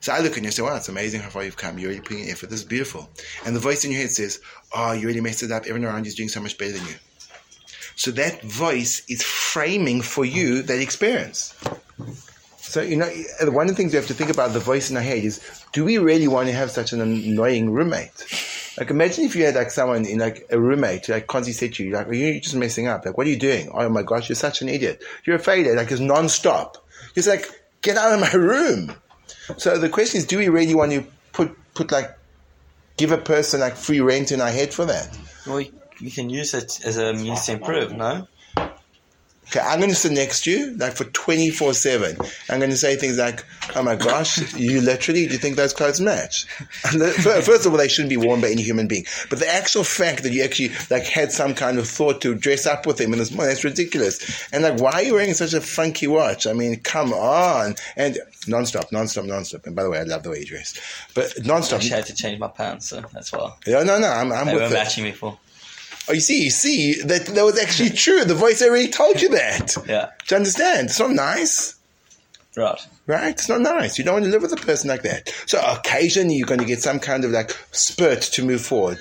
So 0.00 0.12
I 0.12 0.18
look 0.18 0.32
at 0.32 0.38
you 0.38 0.44
and 0.44 0.52
say, 0.52 0.62
wow, 0.62 0.76
it's 0.76 0.88
amazing 0.88 1.20
how 1.20 1.30
far 1.30 1.44
you've 1.44 1.56
come. 1.56 1.78
You're 1.78 1.90
really 1.90 2.00
putting 2.00 2.24
in 2.24 2.30
effort. 2.30 2.50
This 2.50 2.60
is 2.60 2.66
beautiful. 2.66 3.08
And 3.46 3.54
the 3.54 3.60
voice 3.60 3.84
in 3.84 3.92
your 3.92 4.00
head 4.00 4.10
says, 4.10 4.40
oh, 4.74 4.92
you 4.92 5.06
really 5.06 5.20
messed 5.20 5.44
it 5.44 5.52
up. 5.52 5.62
Everyone 5.62 5.84
around 5.84 6.04
you 6.04 6.08
is 6.08 6.16
doing 6.16 6.28
so 6.28 6.40
much 6.40 6.58
better 6.58 6.72
than 6.72 6.84
you. 6.88 6.94
So 7.94 8.10
that 8.10 8.42
voice 8.42 9.04
is 9.08 9.22
framing 9.22 10.02
for 10.02 10.24
you 10.24 10.62
that 10.62 10.80
experience. 10.80 11.54
So, 12.56 12.80
you 12.80 12.96
know, 12.96 13.08
one 13.42 13.68
of 13.68 13.76
the 13.76 13.76
things 13.76 13.92
we 13.92 13.96
have 13.96 14.08
to 14.08 14.14
think 14.14 14.30
about 14.30 14.52
the 14.52 14.60
voice 14.60 14.90
in 14.90 14.96
our 14.96 15.02
head 15.02 15.22
is, 15.22 15.40
do 15.72 15.84
we 15.84 15.98
really 15.98 16.26
want 16.26 16.48
to 16.48 16.54
have 16.54 16.70
such 16.70 16.92
an 16.92 17.00
annoying 17.00 17.70
roommate? 17.70 18.24
Like, 18.82 18.90
imagine 18.90 19.26
if 19.26 19.36
you 19.36 19.44
had 19.44 19.54
like 19.54 19.70
someone 19.70 20.04
in 20.04 20.18
like 20.18 20.44
a 20.50 20.58
roommate 20.58 21.08
like 21.08 21.28
constantly 21.28 21.52
said 21.52 21.74
to 21.74 21.84
you, 21.84 21.92
like, 21.92 22.08
you're 22.10 22.40
just 22.40 22.56
messing 22.56 22.88
up. 22.88 23.06
Like, 23.06 23.16
what 23.16 23.28
are 23.28 23.30
you 23.30 23.38
doing? 23.38 23.70
Oh 23.72 23.88
my 23.88 24.02
gosh, 24.02 24.28
you're 24.28 24.34
such 24.34 24.60
an 24.60 24.68
idiot. 24.68 25.00
You're 25.24 25.36
a 25.36 25.38
failure. 25.38 25.76
Like, 25.76 25.92
it's 25.92 26.00
non-stop. 26.00 26.84
It's 27.14 27.28
like, 27.28 27.46
get 27.80 27.96
out 27.96 28.12
of 28.12 28.18
my 28.18 28.32
room. 28.32 28.92
So 29.56 29.78
the 29.78 29.88
question 29.88 30.18
is, 30.18 30.26
do 30.26 30.36
we 30.36 30.48
really 30.48 30.74
want 30.74 30.90
to 30.90 31.04
put, 31.32 31.56
put 31.74 31.92
like, 31.92 32.10
give 32.96 33.12
a 33.12 33.18
person 33.18 33.60
like 33.60 33.76
free 33.76 34.00
rent 34.00 34.32
in 34.32 34.40
our 34.40 34.50
head 34.50 34.74
for 34.74 34.84
that? 34.86 35.16
Well, 35.46 35.60
you 36.00 36.10
can 36.10 36.28
use 36.28 36.52
it 36.52 36.84
as 36.84 36.96
a 36.98 37.12
means 37.12 37.46
to 37.46 37.52
improve, 37.52 37.92
no? 37.92 38.26
Okay, 39.54 39.60
I'm 39.60 39.80
going 39.80 39.90
to 39.90 39.96
sit 39.96 40.12
next 40.12 40.44
to 40.44 40.50
you 40.50 40.74
like 40.78 40.94
for 40.94 41.04
24 41.04 41.74
7. 41.74 42.16
I'm 42.48 42.58
going 42.58 42.70
to 42.70 42.76
say 42.76 42.96
things 42.96 43.18
like, 43.18 43.44
oh 43.76 43.82
my 43.82 43.96
gosh, 43.96 44.54
you 44.54 44.80
literally, 44.80 45.26
do 45.26 45.32
you 45.34 45.38
think 45.38 45.56
those 45.56 45.74
clothes 45.74 46.00
match? 46.00 46.46
The- 46.92 47.42
First 47.44 47.66
of 47.66 47.72
all, 47.72 47.76
they 47.78 47.88
shouldn't 47.88 48.08
be 48.08 48.16
worn 48.16 48.40
by 48.40 48.48
any 48.48 48.62
human 48.62 48.88
being. 48.88 49.04
But 49.28 49.40
the 49.40 49.48
actual 49.52 49.84
fact 49.84 50.22
that 50.22 50.32
you 50.32 50.42
actually 50.42 50.70
like 50.90 51.04
had 51.04 51.32
some 51.32 51.54
kind 51.54 51.78
of 51.78 51.86
thought 51.86 52.22
to 52.22 52.34
dress 52.34 52.66
up 52.66 52.86
with 52.86 52.96
them 52.96 53.12
in 53.12 53.18
this 53.18 53.30
morning, 53.30 53.48
that's 53.50 53.62
ridiculous. 53.62 54.48
And 54.54 54.62
like, 54.62 54.80
why 54.80 54.92
are 54.92 55.02
you 55.02 55.14
wearing 55.14 55.34
such 55.34 55.52
a 55.52 55.60
funky 55.60 56.06
watch? 56.06 56.46
I 56.46 56.54
mean, 56.54 56.80
come 56.80 57.12
on. 57.12 57.74
And 57.96 58.18
non-stop, 58.46 58.90
non-stop, 58.90 59.26
non-stop. 59.26 59.66
And 59.66 59.76
by 59.76 59.82
the 59.82 59.90
way, 59.90 59.98
I 59.98 60.04
love 60.04 60.22
the 60.22 60.30
way 60.30 60.38
you 60.38 60.46
dress. 60.46 60.80
But 61.14 61.34
I 61.38 61.46
non-stop. 61.46 61.76
actually 61.76 61.90
had 61.90 62.06
to 62.06 62.14
change 62.14 62.38
my 62.38 62.48
pants, 62.48 62.88
so 62.88 63.02
that's 63.12 63.30
why. 63.32 63.52
Yeah, 63.66 63.82
no, 63.82 63.98
no, 63.98 64.08
I'm, 64.08 64.32
I'm 64.32 64.46
They 64.46 64.54
with 64.54 64.62
were 64.62 64.68
it. 64.68 64.72
matching 64.72 65.04
me 65.04 65.12
for. 65.12 65.38
Oh, 66.08 66.12
you 66.12 66.20
see, 66.20 66.44
you 66.44 66.50
see, 66.50 67.00
that, 67.02 67.26
that 67.26 67.44
was 67.44 67.58
actually 67.58 67.90
true. 67.90 68.24
The 68.24 68.34
voice 68.34 68.60
already 68.60 68.88
told 68.88 69.22
you 69.22 69.28
that. 69.30 69.76
Yeah. 69.86 70.10
Do 70.26 70.34
you 70.34 70.36
understand? 70.36 70.86
It's 70.86 70.98
not 70.98 71.12
nice. 71.12 71.76
Right. 72.56 72.86
Right? 73.06 73.30
It's 73.30 73.48
not 73.48 73.60
nice. 73.60 73.98
You 73.98 74.04
don't 74.04 74.14
want 74.14 74.24
to 74.24 74.30
live 74.30 74.42
with 74.42 74.52
a 74.52 74.56
person 74.56 74.88
like 74.88 75.02
that. 75.02 75.32
So 75.46 75.60
occasionally 75.60 76.34
you're 76.34 76.46
going 76.46 76.60
to 76.60 76.66
get 76.66 76.82
some 76.82 76.98
kind 76.98 77.24
of 77.24 77.30
like 77.30 77.52
spurt 77.70 78.20
to 78.22 78.44
move 78.44 78.60
forward. 78.60 78.98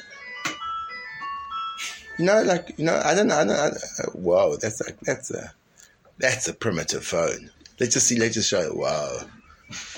You 2.19 2.25
know, 2.25 2.43
like 2.43 2.73
you 2.77 2.85
know, 2.85 3.01
I 3.03 3.15
don't 3.15 3.27
know. 3.27 3.35
I 3.35 3.45
don't, 3.45 3.55
I 3.57 3.69
don't, 3.69 4.15
whoa, 4.15 4.55
that's 4.57 4.79
like 4.85 4.99
that's 4.99 5.31
a 5.31 5.51
that's 6.19 6.47
a 6.47 6.53
primitive 6.53 7.03
phone. 7.03 7.49
Let's 7.79 7.93
just 7.95 8.07
see. 8.07 8.19
Let's 8.19 8.35
just 8.35 8.49
show 8.49 8.61
it. 8.61 8.77
Wow. 8.77 9.21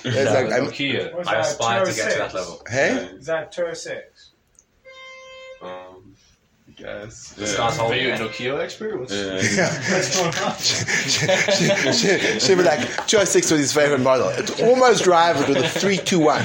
That's 0.04 0.32
like, 0.32 0.52
I'm, 0.54 0.68
Nokia. 0.68 1.14
What's 1.14 1.28
I 1.28 1.34
that, 1.34 1.46
aspire 1.46 1.86
to 1.86 1.94
get 1.94 2.12
to 2.12 2.18
that 2.20 2.34
level. 2.34 2.62
hey, 2.70 3.10
Is 3.14 3.26
that 3.26 3.52
206? 3.52 4.32
Um, 5.62 5.70
I 5.70 6.33
guess. 6.72 7.34
This 7.34 7.56
guy's 7.58 7.78
Are 7.80 7.96
you 7.96 8.14
a. 8.14 8.18
Nokia 8.18 8.60
expert? 8.60 9.00
What's 9.00 9.14
What's 9.14 10.16
going 10.16 10.36
on? 10.44 10.56
she, 10.58 11.94
she, 11.94 12.40
she'd 12.40 12.56
be 12.56 12.64
like, 12.64 13.08
Joe 13.08 13.24
Six 13.24 13.52
was 13.52 13.60
his 13.60 13.74
favorite 13.74 14.02
model. 14.02 14.30
It's 14.30 14.62
almost 14.62 15.08
rivaled 15.08 15.50
with 15.50 15.58
a 15.58 15.70
three 15.70 15.98
two 15.98 16.20
one. 16.20 16.42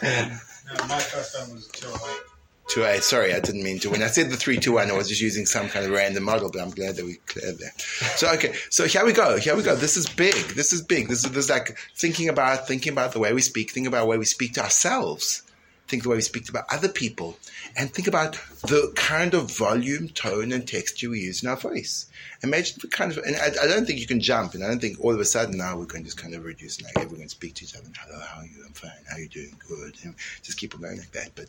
No, 0.00 0.86
my 0.86 1.00
first 1.00 1.38
one 1.38 1.56
was 1.56 1.66
208. 1.68 2.20
Two 2.68 2.84
eight. 2.84 3.02
Sorry, 3.02 3.34
I 3.34 3.40
didn't 3.40 3.64
mean 3.64 3.80
to. 3.80 3.90
When 3.90 4.02
I 4.02 4.06
said 4.06 4.30
the 4.30 4.36
three 4.36 4.56
two 4.56 4.72
one, 4.74 4.88
I 4.90 4.92
was 4.94 5.08
just 5.08 5.20
using 5.20 5.44
some 5.44 5.68
kind 5.68 5.84
of 5.84 5.90
random 5.90 6.22
model. 6.22 6.50
But 6.52 6.62
I'm 6.62 6.70
glad 6.70 6.94
that 6.96 7.04
we 7.04 7.16
cleared 7.26 7.58
that. 7.58 7.80
So 8.16 8.32
okay, 8.34 8.54
so 8.70 8.86
here 8.86 9.04
we 9.04 9.12
go. 9.12 9.38
Here 9.38 9.56
we 9.56 9.64
go. 9.64 9.74
This 9.74 9.96
is 9.96 10.06
big. 10.08 10.34
This 10.54 10.72
is 10.72 10.80
big. 10.80 11.08
This 11.08 11.24
is 11.24 11.32
this 11.32 11.44
is 11.46 11.50
like 11.50 11.76
thinking 11.96 12.28
about 12.28 12.68
thinking 12.68 12.92
about 12.92 13.12
the 13.12 13.18
way 13.18 13.32
we 13.32 13.40
speak. 13.40 13.72
thinking 13.72 13.88
about 13.88 14.02
the 14.02 14.06
way 14.06 14.18
we 14.18 14.24
speak 14.24 14.54
to 14.54 14.62
ourselves. 14.62 15.42
Think 15.90 16.04
the 16.04 16.08
way 16.08 16.16
we 16.16 16.22
speak 16.22 16.48
about 16.48 16.66
other 16.70 16.88
people, 16.88 17.36
and 17.76 17.92
think 17.92 18.06
about 18.06 18.34
the 18.62 18.92
kind 18.94 19.34
of 19.34 19.50
volume, 19.50 20.08
tone, 20.08 20.52
and 20.52 20.64
texture 20.64 21.10
we 21.10 21.18
use 21.18 21.42
in 21.42 21.48
our 21.48 21.56
voice. 21.56 22.06
Imagine 22.44 22.78
the 22.80 22.86
kind 22.86 23.10
of, 23.10 23.18
and 23.18 23.34
I, 23.34 23.46
I 23.60 23.66
don't 23.66 23.86
think 23.86 23.98
you 23.98 24.06
can 24.06 24.20
jump, 24.20 24.54
and 24.54 24.62
I 24.62 24.68
don't 24.68 24.78
think 24.78 25.00
all 25.00 25.12
of 25.12 25.18
a 25.18 25.24
sudden 25.24 25.58
now 25.58 25.76
we 25.76 25.86
can 25.86 26.04
just 26.04 26.16
kind 26.16 26.32
of 26.32 26.44
reduce, 26.44 26.80
like 26.80 26.96
everyone 26.96 27.28
speak 27.28 27.54
to 27.54 27.64
each 27.64 27.74
other. 27.74 27.88
Hello, 27.98 28.20
how 28.20 28.38
are 28.38 28.44
you? 28.44 28.62
I'm 28.64 28.72
fine. 28.72 28.92
How 29.08 29.16
are 29.16 29.18
you 29.18 29.28
doing? 29.28 29.56
Good. 29.66 29.96
And 30.04 30.14
just 30.44 30.58
keep 30.58 30.76
on 30.76 30.80
going 30.80 30.98
like 30.98 31.10
that. 31.10 31.32
But 31.34 31.46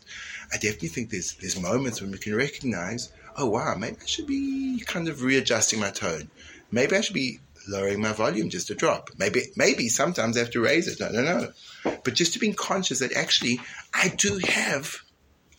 I 0.52 0.56
definitely 0.56 0.88
think 0.88 1.10
there's 1.10 1.34
there's 1.34 1.60
moments 1.60 2.00
when 2.00 2.10
we 2.10 2.18
can 2.18 2.34
recognize, 2.34 3.12
oh 3.38 3.48
wow, 3.48 3.76
maybe 3.78 3.98
I 4.02 4.06
should 4.06 4.26
be 4.26 4.82
kind 4.84 5.06
of 5.06 5.22
readjusting 5.22 5.78
my 5.78 5.90
tone. 5.90 6.30
Maybe 6.72 6.96
I 6.96 7.00
should 7.00 7.14
be 7.14 7.38
lowering 7.68 8.00
my 8.00 8.12
volume 8.12 8.50
just 8.50 8.70
a 8.70 8.74
drop. 8.74 9.10
Maybe 9.16 9.52
maybe 9.54 9.88
sometimes 9.88 10.36
I 10.36 10.40
have 10.40 10.50
to 10.50 10.60
raise 10.60 10.88
it. 10.88 11.00
I 11.00 11.12
don't 11.12 11.26
know. 11.26 11.52
But 11.84 12.14
just 12.14 12.32
to 12.34 12.38
being 12.38 12.54
conscious 12.54 13.00
that 13.00 13.12
actually 13.12 13.60
I 13.92 14.08
do 14.08 14.38
have 14.38 15.02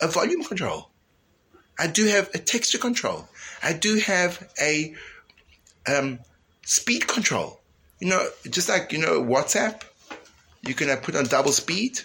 a 0.00 0.08
volume 0.08 0.42
control. 0.44 0.90
I 1.78 1.86
do 1.86 2.06
have 2.06 2.30
a 2.34 2.38
texture 2.38 2.78
control. 2.78 3.28
I 3.62 3.72
do 3.72 3.98
have 3.98 4.50
a 4.60 4.94
um, 5.86 6.18
speed 6.62 7.06
control. 7.06 7.60
You 8.00 8.08
know, 8.08 8.28
just 8.48 8.68
like 8.68 8.92
you 8.92 8.98
know 8.98 9.22
WhatsApp, 9.22 9.82
you 10.62 10.74
can 10.74 10.90
uh, 10.90 10.96
put 10.96 11.16
on 11.16 11.24
double 11.24 11.52
speed. 11.52 12.00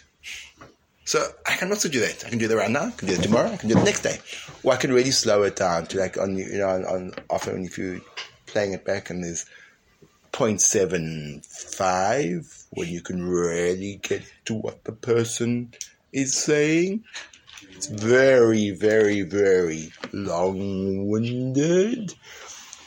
So 1.06 1.28
I 1.48 1.56
can 1.56 1.72
also 1.72 1.90
do 1.90 2.02
that. 2.02 2.24
I 2.26 2.30
can 2.30 2.38
do 2.38 2.48
that 2.48 2.56
right 2.56 2.70
now. 2.70 2.86
I 2.86 2.92
can 2.92 3.08
do 3.08 3.16
it 3.16 3.24
tomorrow. 3.24 3.52
I 3.52 3.58
can 3.58 3.68
do 3.68 3.76
it 3.76 3.80
the 3.80 3.86
next 3.86 4.02
day, 4.02 4.20
or 4.64 4.74
I 4.74 4.76
can 4.76 4.94
really 4.94 5.12
slow 5.12 5.42
it 5.44 5.56
down 5.56 5.88
to 5.88 5.98
like 5.98 6.18
on 6.18 6.38
you 6.38 6.60
know 6.60 6.70
on, 6.70 6.86
on 6.86 7.14
often 7.30 7.66
if 7.66 7.78
you're 7.78 8.00
playing 8.46 8.74
it 8.74 8.86
back 8.86 9.10
and 9.10 9.24
there's 9.24 9.46
0.75 10.32 12.59
when 12.72 12.88
you 12.88 13.02
can 13.02 13.28
really 13.28 14.00
get 14.02 14.24
to 14.46 14.54
what 14.54 14.84
the 14.84 14.92
person 14.92 15.74
is 16.12 16.34
saying. 16.34 17.04
It's 17.72 17.88
very, 17.88 18.72
very, 18.72 19.22
very 19.22 19.92
long-winded, 20.12 22.14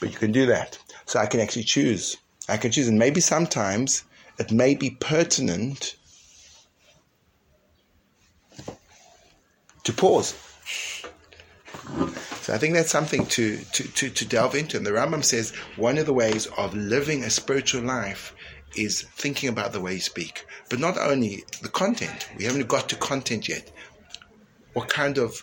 but 0.01 0.13
you 0.13 0.19
can 0.19 0.33
do 0.33 0.47
that. 0.47 0.79
So 1.07 1.19
I 1.19 1.27
can 1.27 1.41
actually 1.41 1.65
choose. 1.65 2.17
I 2.49 2.57
can 2.57 2.73
choose, 2.73 2.89
and 2.89 2.99
maybe 2.99 3.21
sometimes 3.21 4.05
it 4.39 4.51
may 4.51 4.75
be 4.75 4.91
pertinent 4.91 5.97
to 9.85 9.93
pause. 9.93 10.35
So 12.43 12.55
I 12.55 12.59
think 12.59 12.75
that's 12.75 12.91
something 12.91 13.27
to, 13.27 13.57
to, 13.57 13.85
to, 13.85 14.11
to 14.11 14.25
delve 14.25 14.55
into. 14.55 14.77
And 14.77 14.87
the 14.87 14.91
Rambam 14.91 15.25
says 15.25 15.53
one 15.77 15.99
of 15.99 16.07
the 16.07 16.13
ways 16.13 16.47
of 16.59 16.75
living 16.75 17.25
a 17.25 17.31
spiritual 17.31 17.83
life 17.83 18.35
is 18.77 19.03
thinking 19.03 19.49
about 19.49 19.73
the 19.73 19.81
way 19.81 19.95
you 19.95 20.01
speak. 20.01 20.47
But 20.69 20.79
not 20.79 20.99
only 20.99 21.45
the 21.63 21.69
content. 21.69 22.29
We 22.37 22.45
haven't 22.45 22.69
got 22.69 22.89
to 22.91 22.97
content 22.97 23.49
yet. 23.49 23.71
What 24.73 24.89
kind 24.89 25.19
of 25.19 25.43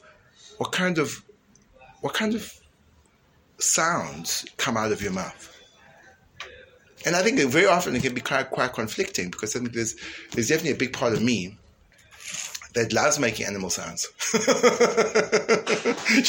what 0.57 0.71
kind 0.71 0.97
of 0.97 1.23
what 2.01 2.13
kind 2.13 2.33
of 2.35 2.53
sounds 3.59 4.45
come 4.57 4.77
out 4.77 4.91
of 4.91 5.01
your 5.01 5.11
mouth? 5.11 5.55
And 7.05 7.15
I 7.15 7.21
think 7.21 7.39
very 7.39 7.65
often 7.65 7.95
it 7.95 8.01
can 8.01 8.13
be 8.13 8.21
quite, 8.21 8.49
quite 8.49 8.73
conflicting 8.73 9.29
because 9.29 9.55
I 9.55 9.59
think 9.59 9.73
there's 9.73 9.95
there's 10.31 10.49
definitely 10.49 10.71
a 10.71 10.75
big 10.75 10.93
part 10.93 11.13
of 11.13 11.21
me 11.21 11.57
that 12.73 12.93
loves 12.93 13.19
making 13.19 13.45
animal 13.45 13.69
sounds. 13.69 14.07
Do 14.31 14.37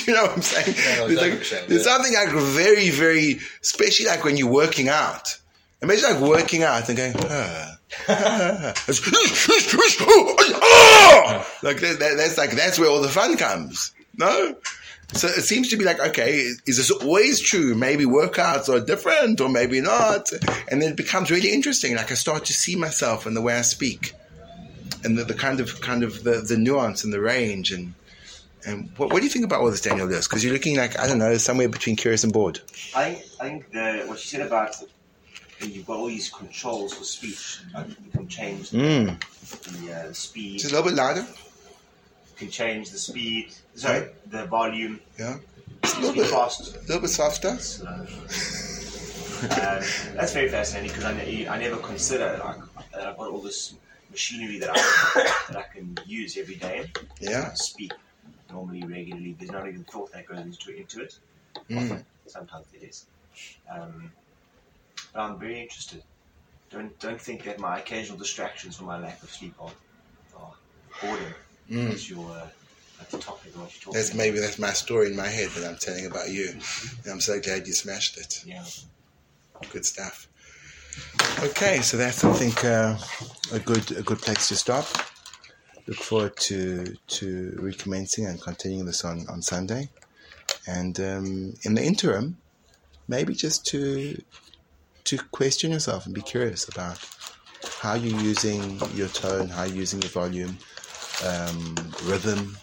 you 0.05 0.15
know 0.15 0.23
what 0.23 0.33
I'm 0.33 0.43
saying? 0.43 0.77
know 0.99 1.07
there's, 1.07 1.21
like, 1.21 1.33
exactly 1.33 1.37
what 1.37 1.45
saying, 1.45 1.69
there's 1.69 1.85
something 1.85 2.15
like 2.15 2.31
very, 2.31 2.91
very, 2.91 3.41
especially 3.63 4.07
like 4.07 4.25
when 4.25 4.37
you're 4.37 4.51
working 4.51 4.89
out. 4.89 5.39
Imagine 5.83 6.13
like 6.13 6.21
working 6.21 6.63
out 6.63 6.89
and 6.89 6.97
going, 6.97 7.15
ah, 7.17 7.77
like 11.63 11.81
that, 11.81 11.97
that, 11.99 12.15
that's 12.17 12.39
like 12.39 12.53
that's 12.53 12.79
where 12.79 12.91
all 12.91 13.01
the 13.01 13.09
fun 13.09 13.37
comes. 13.37 13.93
No, 14.17 14.57
so 15.13 15.27
it 15.27 15.43
seems 15.43 15.69
to 15.71 15.77
be 15.77 15.85
like, 15.85 15.99
okay, 15.99 16.35
is 16.35 16.77
this 16.77 16.91
always 16.91 17.41
true? 17.41 17.75
Maybe 17.75 18.05
workouts 18.05 18.69
are 18.69 18.85
different, 18.85 19.41
or 19.41 19.49
maybe 19.49 19.81
not, 19.81 20.31
and 20.71 20.81
then 20.81 20.93
it 20.93 20.97
becomes 20.97 21.31
really 21.31 21.53
interesting. 21.53 21.97
Like 21.97 22.13
I 22.13 22.15
start 22.15 22.45
to 22.47 22.53
see 22.53 22.77
myself 22.77 23.27
and 23.27 23.37
the 23.37 23.41
way 23.41 23.55
I 23.55 23.63
speak, 23.63 24.15
and 25.03 25.19
the, 25.19 25.25
the 25.25 25.35
kind 25.35 25.61
of 25.61 25.81
kind 25.81 26.05
of 26.05 26.23
the, 26.23 26.45
the 26.47 26.57
nuance 26.57 27.05
and 27.05 27.13
the 27.13 27.21
range 27.21 27.73
and. 27.73 27.95
And 28.67 28.91
what, 28.99 29.11
what 29.11 29.21
do 29.21 29.25
you 29.25 29.31
think 29.31 29.47
about 29.47 29.63
all 29.63 29.71
this, 29.71 29.81
Daniel? 29.81 30.07
Because 30.07 30.45
you're 30.45 30.53
looking 30.53 30.77
like 30.77 30.99
I 30.99 31.07
don't 31.07 31.17
know, 31.17 31.35
somewhere 31.39 31.67
between 31.67 31.97
curious 31.97 32.25
and 32.25 32.31
bored. 32.31 32.61
I 32.95 33.25
I 33.41 33.49
think 33.49 33.73
the, 33.73 34.03
what 34.05 34.19
you 34.19 34.39
said 34.39 34.47
about 34.47 34.77
when 35.61 35.71
you've 35.73 35.87
got 35.87 35.97
all 35.99 36.07
these 36.07 36.31
controls 36.31 36.95
for 36.95 37.05
speech, 37.05 37.61
like 37.75 37.89
you 37.89 38.11
can 38.13 38.29
change 38.29 38.71
the, 38.71 38.79
Mm. 38.79 39.85
the 39.87 39.93
uh, 39.95 40.13
speed, 40.13 40.57
It's 40.57 40.65
a 40.65 40.69
little 40.69 40.85
bit 40.85 40.95
louder. 40.95 41.21
you 41.21 42.37
can 42.37 42.51
change 42.51 42.91
the 42.91 42.99
speed, 42.99 43.53
sorry, 43.75 44.09
the 44.27 44.47
volume, 44.47 45.01
Yeah. 45.19 45.39
Just 45.83 45.97
a 45.97 46.01
little 46.01 46.15
bit, 46.17 46.27
fast. 46.31 46.77
a 46.77 46.81
little 46.81 47.01
bit 47.01 47.09
softer. 47.11 47.49
Um, 47.49 48.07
that's 50.15 50.33
very 50.35 50.49
fascinating 50.51 50.91
because 50.91 51.05
I, 51.05 51.15
ne- 51.15 51.49
I 51.49 51.59
never 51.59 51.77
consider 51.79 52.39
like 52.45 52.57
that 52.93 53.07
I've 53.09 53.17
got 53.17 53.31
all 53.31 53.41
this 53.41 53.75
machinery 54.11 54.59
that 54.59 54.69
I 54.71 55.33
that 55.49 55.57
I 55.57 55.63
can 55.75 55.97
use 56.05 56.37
every 56.37 56.57
day. 56.57 56.91
Yeah. 57.21 57.49
I 57.51 57.55
speak 57.55 57.93
normally 58.51 58.83
regularly. 58.85 59.35
There's 59.39 59.51
not 59.51 59.67
even 59.67 59.85
thought 59.85 60.13
that 60.13 60.27
goes 60.27 60.41
into, 60.41 60.77
into 60.77 61.01
it. 61.03 61.19
Mm. 61.71 62.05
Sometimes 62.27 62.67
it 62.75 62.83
is. 62.87 63.07
Um, 63.75 64.13
but 65.13 65.21
I'm 65.21 65.39
very 65.39 65.61
interested. 65.61 66.03
Don't 66.71 66.97
don't 67.01 67.21
think 67.21 67.45
that 67.45 67.59
my 67.59 67.79
occasional 67.79 68.19
distractions 68.19 68.77
from 68.77 68.87
my 68.87 68.99
lack 68.99 69.23
of 69.23 69.31
sleep 69.31 69.55
are, 69.61 69.73
are 70.37 70.53
boredom. 71.01 71.35
Mm. 71.71 72.09
Your 72.09 72.31
uh, 72.31 72.47
that's 72.99 73.13
the 73.13 73.19
topic 73.19 73.55
of 73.55 73.63
what 73.63 73.73
you're 73.73 73.81
talking 73.81 73.95
That's 73.95 74.11
about. 74.11 74.19
maybe 74.19 74.41
that's 74.41 74.59
my 74.59 74.73
story 74.73 75.11
in 75.11 75.17
my 75.17 75.27
head 75.27 75.49
that 75.51 75.69
I'm 75.69 75.77
telling 75.77 76.07
about 76.07 76.31
you. 76.31 76.51
And 77.05 77.13
I'm 77.13 77.21
so 77.21 77.41
glad 77.41 77.67
you 77.67 77.73
smashed 77.73 78.19
it. 78.19 78.43
Yeah. 78.45 78.65
Good 79.73 79.87
stuff. 79.87 80.29
Okay, 81.43 81.81
so 81.81 81.97
that's 81.97 82.25
I 82.25 82.33
think 82.33 82.65
uh, 82.65 82.97
a 83.53 83.59
good 83.59 83.91
a 83.93 84.03
good 84.03 84.19
place 84.19 84.49
to 84.49 84.57
stop. 84.57 84.87
Look 85.87 85.99
forward 85.99 86.37
to 86.49 86.95
to 87.07 87.57
recommencing 87.59 88.27
and 88.27 88.41
continuing 88.41 88.87
this 88.87 89.05
on 89.05 89.27
on 89.29 89.43
Sunday. 89.43 89.89
And 90.67 90.99
um, 91.01 91.55
in 91.63 91.75
the 91.75 91.83
interim, 91.83 92.37
maybe 93.09 93.35
just 93.35 93.67
to 93.67 94.21
to 95.11 95.19
question 95.33 95.73
yourself 95.73 96.07
and 96.07 96.15
be 96.15 96.23
curious 96.23 96.69
about 96.69 97.05
how 97.81 97.95
you're 97.95 98.21
using 98.21 98.81
your 98.95 99.09
tone, 99.09 99.49
how 99.49 99.65
you're 99.65 99.79
using 99.79 100.01
your 100.01 100.11
volume, 100.11 100.57
um, 101.27 101.75
rhythm, 102.05 102.57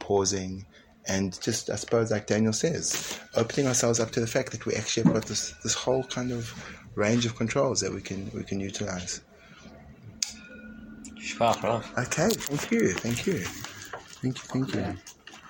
pausing, 0.00 0.66
and 1.06 1.40
just 1.40 1.70
I 1.70 1.76
suppose 1.76 2.10
like 2.10 2.26
Daniel 2.26 2.52
says, 2.52 3.20
opening 3.36 3.68
ourselves 3.68 4.00
up 4.00 4.10
to 4.12 4.20
the 4.20 4.26
fact 4.26 4.50
that 4.50 4.66
we 4.66 4.74
actually 4.74 5.04
have 5.04 5.12
got 5.12 5.26
this 5.26 5.52
this 5.62 5.74
whole 5.74 6.02
kind 6.02 6.32
of 6.32 6.52
range 6.96 7.24
of 7.24 7.36
controls 7.36 7.80
that 7.82 7.92
we 7.94 8.00
can 8.00 8.28
we 8.34 8.42
can 8.42 8.58
utilize. 8.58 9.20
Schwach, 11.20 11.62
right? 11.62 12.06
Okay, 12.06 12.30
thank 12.30 12.70
you, 12.72 12.92
thank 12.94 13.26
you, 13.26 13.38
thank 14.22 14.38
you, 14.38 14.44
thank 14.48 14.74
you. 14.74 15.15